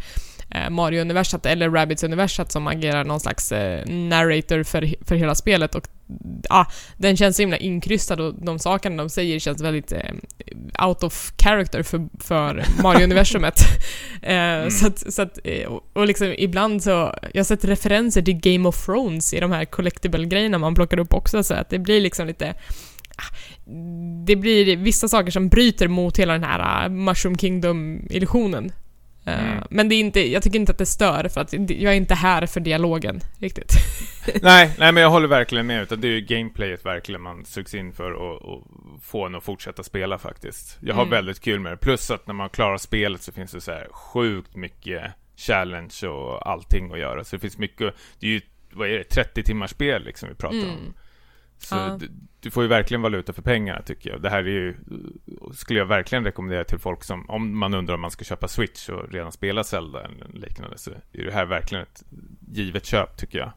[0.70, 5.88] Mario-universat eller Rabbids-universat som agerar någon slags eh, narrator för, för hela spelet och
[6.49, 11.04] ja, den känns så himla inkrystad och de sakerna de säger känns väldigt eh, out
[11.04, 13.60] of character för, för Mario-universumet.
[14.22, 14.72] eh, mm.
[14.72, 16.89] Så att, så att eh, och, och liksom ibland så,
[17.34, 21.14] jag har sett referenser till Game of Thrones i de här collectible-grejerna man plockar upp
[21.14, 22.54] också så att det blir liksom lite
[23.16, 23.36] ah,
[24.26, 28.72] det blir vissa saker som bryter mot hela den här Mushroom Kingdom-illusionen.
[29.26, 29.63] Eh, mm.
[29.69, 32.15] Men det är inte, jag tycker inte att det stör för att jag är inte
[32.15, 33.74] här för dialogen riktigt.
[34.41, 37.74] nej, nej men jag håller verkligen med utan det är ju gameplayet verkligen man sugs
[37.74, 38.67] in för och,
[39.01, 40.78] få en att fortsätta spela faktiskt.
[40.82, 41.11] Jag har mm.
[41.11, 41.78] väldigt kul med det.
[41.78, 45.03] Plus att när man klarar spelet så finns det så här sjukt mycket
[45.38, 47.24] challenge och allting att göra.
[47.24, 48.41] Så det finns mycket, det är ju,
[48.72, 50.69] vad är det, 30 timmars spel liksom vi pratar mm.
[50.69, 50.93] om.
[51.62, 51.97] Så ja.
[51.99, 52.09] du,
[52.39, 54.22] du, får ju verkligen valuta för pengarna tycker jag.
[54.22, 54.76] Det här är ju,
[55.53, 58.89] skulle jag verkligen rekommendera till folk som, om man undrar om man ska köpa Switch
[58.89, 62.03] och redan spela Zelda eller liknande, så är det här verkligen ett
[62.51, 63.51] givet köp tycker jag.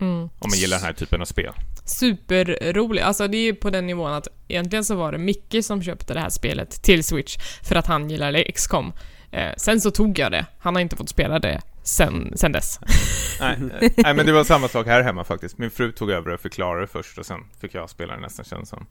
[0.00, 0.22] Mm.
[0.22, 1.52] Om man gillar den här typen av spel.
[1.84, 3.02] Superrolig.
[3.02, 6.14] Alltså det är ju på den nivån att egentligen så var det Micke som köpte
[6.14, 8.92] det här spelet till Switch för att han gillar XCOM.
[9.30, 10.46] Eh, sen så tog jag det.
[10.58, 12.80] Han har inte fått spela det sen, sen dess.
[13.40, 13.58] nej,
[13.96, 15.58] nej, men det var samma sak här hemma faktiskt.
[15.58, 18.68] Min fru tog över och förklarade först och sen fick jag spela det nästan känns
[18.68, 18.86] som.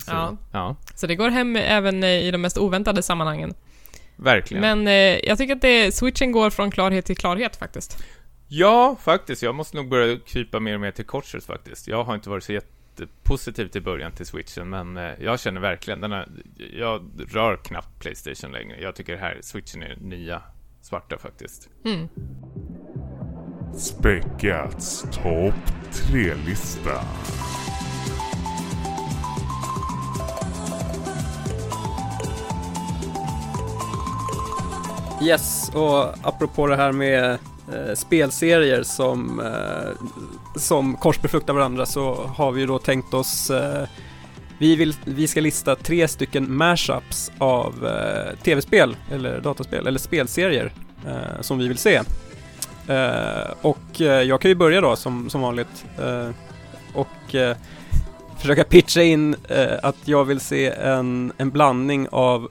[0.00, 0.36] Så, ja.
[0.52, 0.76] ja.
[0.94, 3.54] Så det går hem även i de mest oväntade sammanhangen.
[4.16, 4.60] Verkligen.
[4.60, 8.04] Men eh, jag tycker att det, switchen går från klarhet till klarhet faktiskt.
[8.48, 9.42] Ja, faktiskt.
[9.42, 11.88] Jag måste nog börja krypa mer och mer till korset faktiskt.
[11.88, 16.00] Jag har inte varit så jättepositiv till början till switchen, men eh, jag känner verkligen
[16.00, 16.28] den här,
[16.72, 18.80] Jag rör knappt Playstation längre.
[18.80, 20.42] Jag tycker här, switchen är nya
[20.88, 21.68] svarta faktiskt.
[21.84, 22.08] Mm.
[23.76, 25.54] Späckats topp
[25.92, 26.90] tre-lista.
[35.22, 37.30] Yes, och apropå det här med
[37.72, 40.06] eh, spelserier som, eh,
[40.56, 43.88] som korsbefruktar varandra så har vi ju då tänkt oss eh,
[44.58, 50.72] vi, vill, vi ska lista tre stycken mashups av eh, tv-spel eller dataspel eller spelserier
[51.06, 52.00] eh, som vi vill se.
[52.88, 56.30] Eh, och eh, jag kan ju börja då som, som vanligt eh,
[56.94, 57.56] och eh,
[58.38, 59.36] försöka pitcha in
[59.82, 62.48] att jag vill se en, en blandning av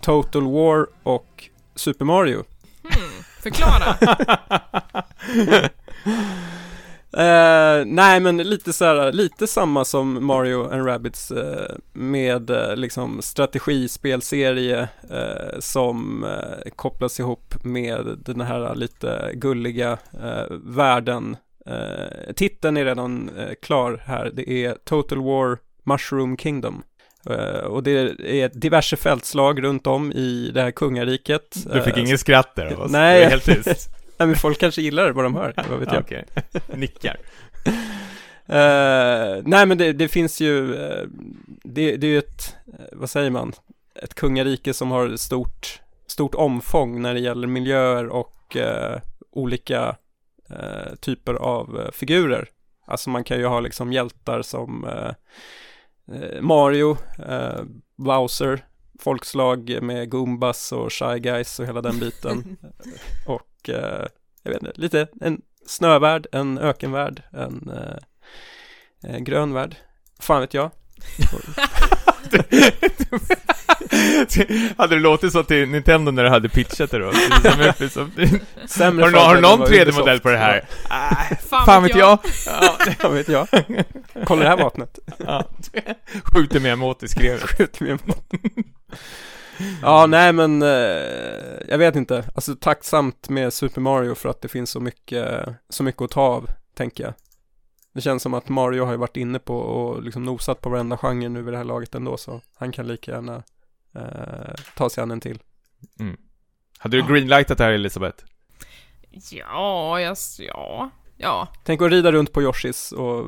[0.00, 2.44] Total War och Super Mario.
[2.82, 3.96] Hmm, förklara!
[7.16, 12.76] Uh, nej men lite så här, lite samma som Mario and Rabbids uh, med uh,
[12.76, 14.88] liksom strategispelserie
[15.58, 16.26] som
[16.76, 19.98] kopplas ihop med den här lite gulliga
[20.64, 21.36] världen.
[22.36, 23.30] titeln är redan
[23.62, 26.82] klar här, det är Total War Mushroom Kingdom.
[27.64, 27.90] och det
[28.42, 31.56] är diverse fältslag runt om i det här kungariket.
[31.72, 32.92] Du fick inget skratt där av oss?
[32.92, 33.20] Nej.
[33.20, 33.90] Det är helt tyst.
[34.18, 36.02] Nej, men folk kanske gillar vad de hör, vad vet jag.
[36.02, 36.24] Okej,
[36.74, 37.16] nickar.
[38.48, 41.08] Uh, nej men det, det finns ju, uh,
[41.64, 43.52] det, det är ju ett, uh, vad säger man,
[44.02, 48.32] ett kungarike som har stort, stort omfång när det gäller miljöer och
[49.32, 49.96] olika
[51.00, 52.48] typer av figurer.
[52.86, 54.86] Alltså man kan ju ha liksom hjältar som
[56.40, 56.96] Mario,
[57.96, 58.64] Bowser,
[59.00, 62.56] folkslag med Goombas och Shy Guys och hela den biten.
[63.26, 64.06] och eh,
[64.42, 67.70] jag vet inte, lite en snövärld, en ökenvärld, en,
[69.02, 69.76] eh, grön värld.
[70.20, 70.70] Fan vet jag.
[74.76, 77.12] hade det låtit så till Nintendo när du hade pitchat det då?
[78.66, 80.64] Sämre har, du, har du någon 3D-modell på det här?
[81.48, 82.18] Fan, fan, vet jag!
[82.46, 83.48] Ja, fan vet jag.
[84.24, 84.98] Kolla det här vapnet.
[85.18, 85.44] Ja.
[86.22, 87.42] Skjuter med emot i skrevet.
[87.42, 88.30] Skjuter med emot.
[89.82, 90.68] Ja, nej men eh,
[91.68, 92.24] jag vet inte.
[92.34, 96.20] Alltså tacksamt med Super Mario för att det finns så mycket, så mycket att ta
[96.20, 97.14] av, tänker jag.
[97.92, 100.96] Det känns som att Mario har ju varit inne på och liksom nosat på varenda
[100.96, 103.42] genre nu vid det här laget ändå, så han kan lika gärna
[103.94, 105.38] eh, ta sig an en till.
[106.00, 106.16] Mm.
[106.78, 108.24] Hade du greenlightat det här Elisabeth?
[109.30, 110.90] Ja, jag, ja.
[111.16, 111.48] ja.
[111.64, 113.26] Tänk att rida runt på Yoshis och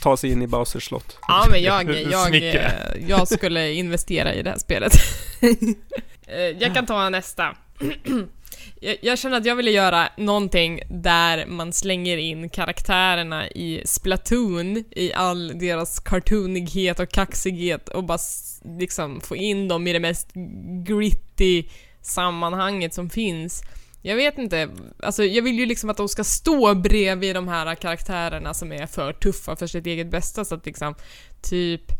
[0.00, 1.18] ta sig in i Bowsers slott.
[1.28, 2.70] Ja, men jag, jag, eh,
[3.08, 4.92] jag skulle investera i det här spelet.
[6.30, 7.56] Eh, jag kan ta nästa.
[9.00, 15.12] Jag, känner att jag ville göra någonting där man slänger in karaktärerna i Splatoon i
[15.12, 18.18] all deras cartoonighet och kaxighet och bara
[18.78, 20.30] liksom få in dem i det mest
[20.86, 21.64] gritty
[22.02, 23.62] sammanhanget som finns.
[24.02, 24.68] Jag vet inte,
[25.02, 28.86] alltså jag vill ju liksom att de ska stå bredvid de här karaktärerna som är
[28.86, 30.94] för tuffa för sitt eget bästa så att liksom
[31.42, 31.92] typ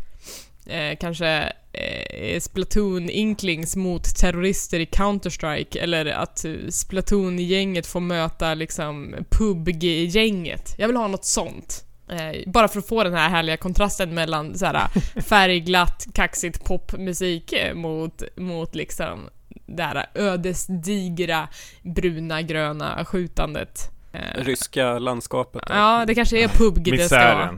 [0.66, 9.14] eh, kanske eh, Splatoon-inklings mot terrorister i Counter-Strike eller att eh, Splatoon-gänget får möta liksom
[9.30, 10.74] PubG-gänget.
[10.78, 11.84] Jag vill ha något sånt.
[12.10, 14.88] Eh, bara för att få den här härliga kontrasten mellan så här,
[15.20, 19.28] färgglatt, kaxigt popmusik eh, mot, mot liksom
[19.68, 21.48] det här ödesdigra,
[21.82, 23.90] bruna, gröna skjutandet.
[24.12, 25.62] Eh, Ryska landskapet.
[25.68, 27.54] Ja, det kanske är PubG det ska vara.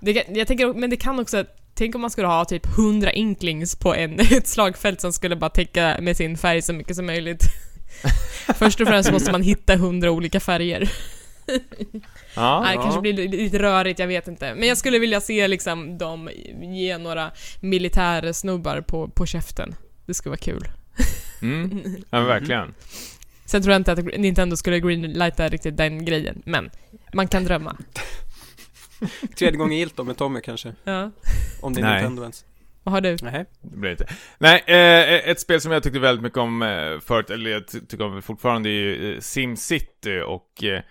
[0.00, 1.44] Det, jag tänker, men det kan också,
[1.74, 5.50] tänk om man skulle ha typ 100 inklings på en, ett slagfält som skulle bara
[5.50, 7.42] täcka med sin färg så mycket som möjligt.
[8.58, 10.90] Först och främst måste man hitta 100 olika färger.
[12.36, 12.82] Ja, Nej, det ja.
[12.82, 14.54] kanske blir li- lite rörigt, jag vet inte.
[14.54, 16.30] Men jag skulle vilja se liksom dem
[16.62, 17.30] ge några
[17.60, 19.74] militärsnubbar på, på käften.
[20.06, 20.68] Det skulle vara kul.
[21.42, 21.82] Mm.
[22.10, 22.74] ja men verkligen.
[23.44, 26.70] Sen tror jag inte att Nintendo skulle greenlighta riktigt den grejen, men
[27.12, 27.76] man kan drömma.
[29.38, 30.74] Tredje gången gillt då med Tommy kanske.
[30.84, 31.10] Ja.
[31.60, 31.94] Om det är Nej.
[31.94, 32.44] Nintendo ens.
[32.82, 33.16] Vad har du?
[33.22, 33.44] Nej.
[33.62, 34.06] Det blir inte.
[34.38, 37.80] Nej, eh, ett spel som jag tyckte väldigt mycket om eh, förut, eller jag ty-
[37.80, 40.82] tycker om fortfarande, är ju eh, SimCity och eh,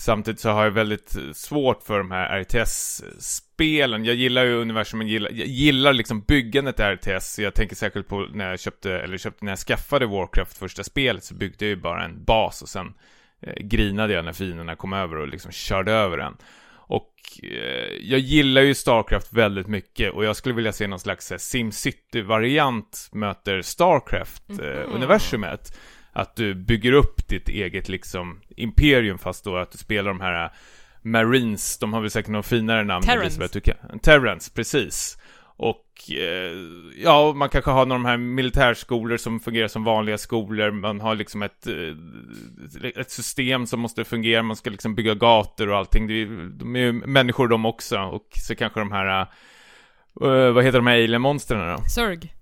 [0.00, 4.04] samtidigt så har jag väldigt svårt för de här RTS-spelen.
[4.04, 7.38] Jag gillar ju universumen, gillar, jag gillar liksom byggandet i RTS.
[7.38, 11.24] Jag tänker särskilt på när jag köpte, eller köpte när jag skaffade Warcraft första spelet
[11.24, 12.94] så byggde jag ju bara en bas och sen
[13.42, 16.36] eh, grinade jag när fienderna kom över och liksom körde över den.
[16.72, 21.32] Och eh, jag gillar ju Starcraft väldigt mycket och jag skulle vilja se någon slags
[21.32, 25.76] eh, SimCity-variant möter Starcraft-universumet
[26.12, 30.44] att du bygger upp ditt eget liksom imperium fast då att du spelar de här
[30.44, 30.50] äh,
[31.02, 33.48] Marines, de har väl säkert något finare namn Terrence.
[34.02, 35.18] Terrence, precis.
[35.62, 36.56] Och eh,
[37.02, 40.70] ja, man kanske har några av de här militärskolor som fungerar som vanliga skolor.
[40.70, 44.42] Man har liksom ett, eh, ett system som måste fungera.
[44.42, 46.06] Man ska liksom bygga gator och allting.
[46.06, 46.26] Det är,
[46.58, 47.98] de är ju människor de också.
[47.98, 51.84] Och så kanske de här, äh, eh, vad heter de här alien-monstren då?
[51.84, 52.34] Zerg.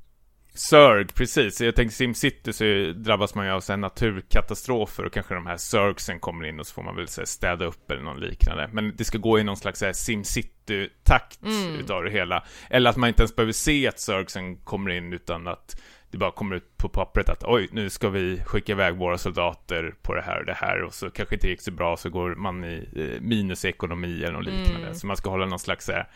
[0.58, 1.60] Zerg, precis.
[1.60, 5.56] Jag tänker SimCity så drabbas man ju av så här naturkatastrofer och kanske de här
[5.56, 8.68] Zergsen kommer in och så får man väl så här städa upp eller något liknande.
[8.72, 11.74] Men det ska gå i någon slags SimCity-takt Mm.
[11.80, 12.44] utav det hela.
[12.70, 15.80] Eller att man inte ens behöver se att Zergsen kommer in utan att
[16.10, 19.94] det bara kommer ut på pappret att oj, nu ska vi skicka iväg våra soldater
[20.02, 22.34] på det här och det här och så kanske inte gick så bra så går
[22.34, 24.86] man i eh, minus i ekonomi eller något liknande.
[24.86, 24.94] Mm.
[24.94, 26.08] Så man ska hålla någon slags så här,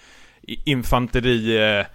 [0.64, 1.86] infanteri eh,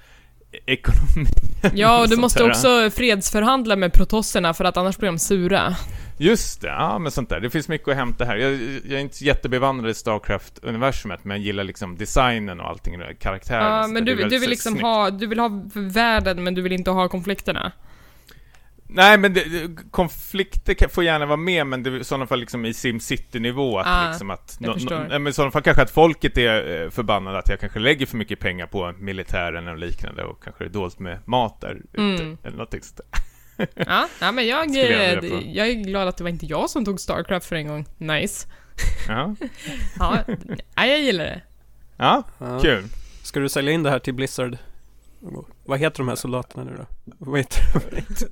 [0.66, 1.30] ekonomi.
[1.74, 2.50] Ja, och du måste där.
[2.50, 5.76] också fredsförhandla med protosserna för att annars blir de sura.
[6.20, 7.40] Just det, ja men sånt där.
[7.40, 8.36] Det finns mycket att hämta här.
[8.36, 8.54] Jag,
[8.86, 13.82] jag är inte jättebevandrad i Starcraft-universumet, men jag gillar liksom designen och allting, karaktärerna.
[13.82, 14.84] Ja, men du, du vill liksom snyggt.
[14.86, 17.72] ha, du vill ha världen men du vill inte ha konflikterna.
[18.90, 19.44] Nej, men det,
[19.92, 23.80] konflikter kan- får gärna vara med, men det är i sådana fall liksom i SimCity-nivå.
[23.80, 24.58] Att Ah, liksom att...
[24.74, 25.06] förstår.
[25.10, 28.06] nej, men i sådana fall kanske att folket är eh, förbannade, att jag kanske lägger
[28.06, 31.76] för mycket pengar på militären och liknande, och kanske det är dolt med mat där
[31.76, 32.38] ute, Mm.
[32.44, 33.00] eller någonting sånt.
[33.76, 36.86] Ja, ja men jag, jag eh, jag är glad att det var inte jag som
[36.86, 37.86] tog Starcraft för en gång.
[37.98, 38.48] Nice.
[39.08, 39.36] Ja,
[40.00, 40.18] Ja,
[40.76, 41.42] ja jag gillar det.
[41.98, 42.60] ja Ja.
[42.62, 42.84] kul.
[43.24, 44.58] Ska du sälja in det här till Blizzard?
[45.66, 46.86] Vad heter de här soldaterna nu då?
[47.20, 47.62] Vad heter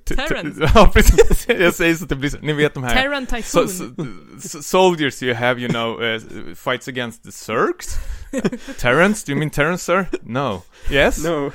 [0.06, 0.16] de?
[0.16, 0.58] Terrans.
[0.76, 1.46] Ja, precis.
[1.50, 2.38] Jag säger så att det blir så.
[2.42, 2.96] Ni vet de här...
[2.96, 3.36] Terran So,
[3.68, 4.40] Typhoon.
[4.42, 6.22] so, so- soldiers you have, you know, uh,
[6.56, 7.96] fights against the Zergs?
[8.78, 9.24] Terrans?
[9.24, 10.06] Do you mean Terrans, sir?
[10.24, 10.62] No.
[10.92, 11.24] Yes?
[11.24, 11.52] No,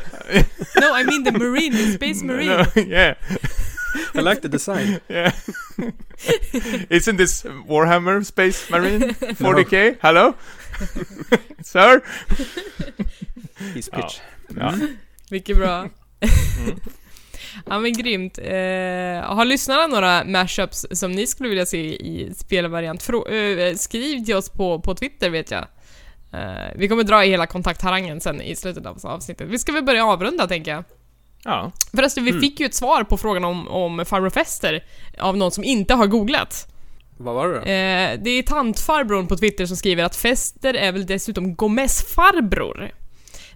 [0.80, 2.46] No, I mean the Marine, the Space Marine.
[2.48, 3.14] No, yeah,
[4.14, 5.00] I like the design.
[5.08, 5.32] yeah.
[6.90, 9.14] Isn't this Warhammer Space Marine?
[9.14, 9.96] 40k?
[10.02, 10.34] Hello?
[11.62, 12.00] sir?
[13.74, 13.96] His Ja.
[14.02, 14.20] pitch.
[14.56, 14.74] Ja.
[15.30, 15.78] Mycket bra.
[15.78, 15.90] Mm.
[17.66, 18.38] Ja men grymt.
[18.38, 23.02] Eh, har lyssnarna några mashups som ni skulle vilja se i spelvariant?
[23.02, 23.30] Frå-
[23.68, 25.66] eh, skriv till oss på, på Twitter vet jag.
[26.32, 29.48] Eh, vi kommer dra i hela kontaktharangen sen i slutet av avsnittet.
[29.48, 30.84] Vi ska väl börja avrunda tänker jag.
[31.44, 31.72] ja.
[31.94, 32.40] Förresten, vi Mm.
[32.42, 34.84] fick ju ett svar på frågan om, om farbror Fester
[35.18, 36.66] av någon som inte har googlat.
[37.16, 37.60] Vad var det då?
[37.60, 42.90] Eh, det är tantfarbrorn på Twitter som skriver att Fester är väl dessutom Gomez farbror.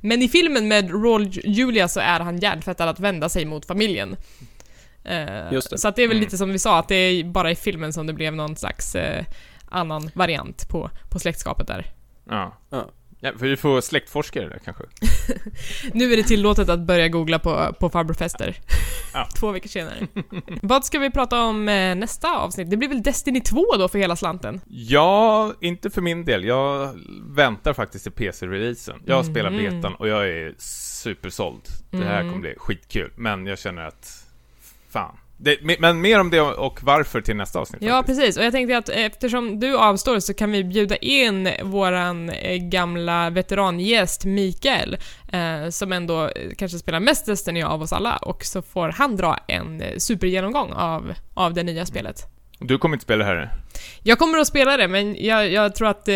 [0.06, 4.16] Men i filmen med Raul Julia så är han hjärntvättad att vända sig mot familjen.
[5.52, 5.78] Just det.
[5.78, 6.24] Så att det är väl Mm.
[6.24, 8.94] lite som vi sa, att det är bara i filmen som det blev någon slags
[8.94, 9.24] eh,
[9.70, 11.86] annan variant på, på släktskapet där.
[12.30, 12.58] Ja.
[12.70, 12.90] Ja.
[13.24, 13.32] Ja.
[13.38, 14.84] För vi får släktforskare där kanske.
[15.92, 18.56] Nu är det tillåtet att börja googla på, på farbrorfester.
[19.14, 19.28] Ja.
[19.38, 20.06] Två veckor senare.
[20.62, 22.70] Vad ska vi prata om eh, nästa avsnitt?
[22.70, 24.60] Det blir väl Destiny 2 då för hela slanten?
[24.68, 26.44] Ja, inte för min del.
[26.44, 26.94] Jag
[27.28, 29.02] väntar faktiskt till PC-releasen.
[29.06, 29.64] Jag spelar Mhm.
[29.80, 31.62] betan och jag är supersåld.
[31.90, 32.32] Det här Mm.
[32.32, 33.12] kommer bli skitkul.
[33.16, 34.26] Men jag känner att,
[34.90, 35.16] fan.
[35.44, 37.82] Det, men mer om det och varför till nästa avsnitt.
[37.82, 38.20] Ja, faktiskt.
[38.20, 38.36] precis.
[38.36, 43.30] Och jag tänkte att eftersom du avstår så kan vi bjuda in våran eh, gamla
[43.30, 44.96] veterangäst Mikael,
[45.32, 49.16] eh, som ändå eh, kanske spelar mest Destiny av oss alla, och så får han
[49.16, 52.26] dra en eh, supergenomgång av, av det nya spelet.
[52.58, 53.50] Du kommer inte spela det här?
[54.02, 56.14] Jag kommer att spela det, men jag, jag tror att eh,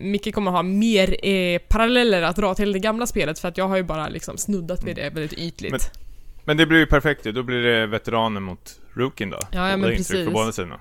[0.00, 3.68] Micke kommer ha mer eh, paralleller att dra till det gamla spelet, för att jag
[3.68, 5.72] har ju bara liksom snuddat vid det väldigt ytligt.
[5.72, 5.80] Men-
[6.50, 7.32] Men det blir ju perfekt ju.
[7.32, 9.38] Då blir det veteranen mot rookien då.
[9.52, 10.26] Ja, ja, men precis.
[10.26, 10.80] På båda sidorna.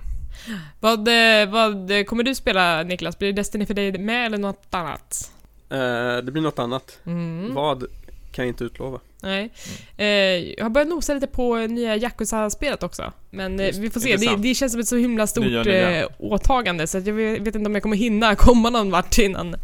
[0.79, 3.19] Vad, eh, vad eh, kommer du spela Niklas?
[3.19, 5.31] Blir det Destiny för dig med eller något annat?
[5.69, 6.99] Eh, det blir något annat.
[7.05, 7.53] Mm.
[7.53, 7.83] Vad
[8.31, 8.99] kan jag inte utlova.
[9.21, 9.49] Nej.
[9.97, 13.13] Eh, jag har börjat nosa lite på nya Yakuza-spelet också.
[13.29, 14.15] Men eh, Just, vi får se.
[14.15, 16.01] Det, det känns som ett så himla stort Nya, nya.
[16.01, 19.17] Eh, åtagande så att jag vet, vet inte om jag kommer hinna komma någon vart
[19.17, 19.55] innan,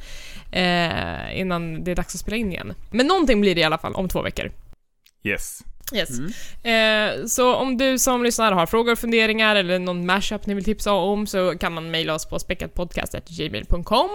[0.52, 2.74] eh, innan det är dags att spela in igen.
[2.92, 4.52] Men någonting blir det i alla fall om två veckor.
[5.24, 5.64] Yes.
[5.94, 6.10] Yes.
[6.10, 7.22] Mm.
[7.22, 10.92] Eh, så om du som lyssnar har frågor, funderingar eller någon mashup ni vill tipsa
[10.92, 14.10] om så kan man mejla oss på späckatpodcast.gmail.com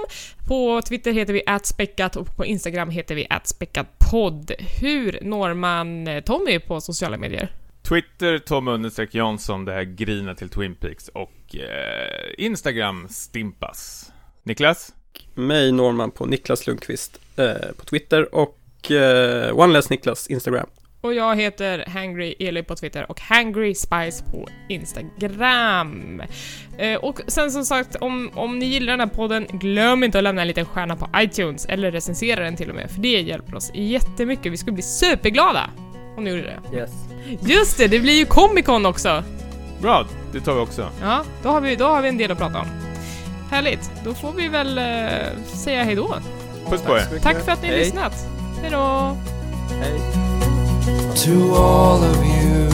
[0.48, 4.52] På Twitter heter vi @späckat och på Instagram heter vi @späckatpodd.
[4.80, 7.52] Hur når man eh, Tommy på sociala medier?
[7.82, 14.12] Twitter, Tom understreck Jansson, det här grina till Twin Peaks och eh, Instagram, Stimpas.
[14.42, 14.92] Niklas?
[15.34, 20.66] Mig når man på Niklas Lundqvist eh, på Twitter och eh, OneLess Niklas Instagram.
[21.02, 26.22] Och jag heter Hangry Eli på Twitter och Hangry Spice på Instagram.
[26.78, 30.24] Eh, och sen som sagt, om, om ni gillar den här podden, glöm inte att
[30.24, 33.54] lämna en liten stjärna på iTunes, eller recensera den till och med, för det hjälper
[33.54, 34.52] oss jättemycket.
[34.52, 35.70] Vi skulle bli superglada
[36.16, 36.76] om ni gjorde det.
[36.76, 36.90] Yes.
[37.40, 39.24] Just det, det blir ju Comic Con också!
[39.82, 40.88] Bra, det tar vi också.
[41.02, 42.66] Ja, då har vi, då har vi en del att prata om.
[43.50, 46.14] Härligt, då får vi väl eh, säga hejdå.
[46.68, 47.18] Puss på er.
[47.22, 47.84] Tack för att ni har Hej.
[47.84, 48.12] lyssnat.
[48.62, 49.16] Hejdå!
[49.82, 50.49] Hej.
[51.24, 52.68] To all of you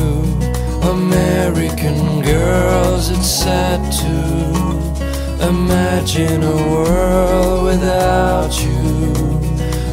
[0.88, 9.12] American girls, it's sad to imagine a world without you.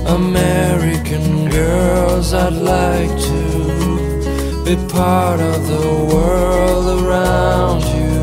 [0.05, 8.13] American girls, I'd like to be part of the world around you.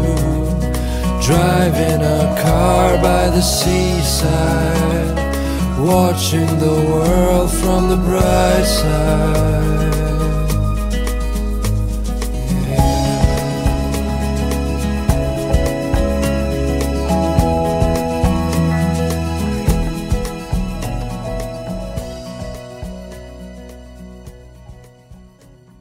[1.22, 5.16] Driving a car by the seaside,
[5.84, 10.09] watching the world from the bright side.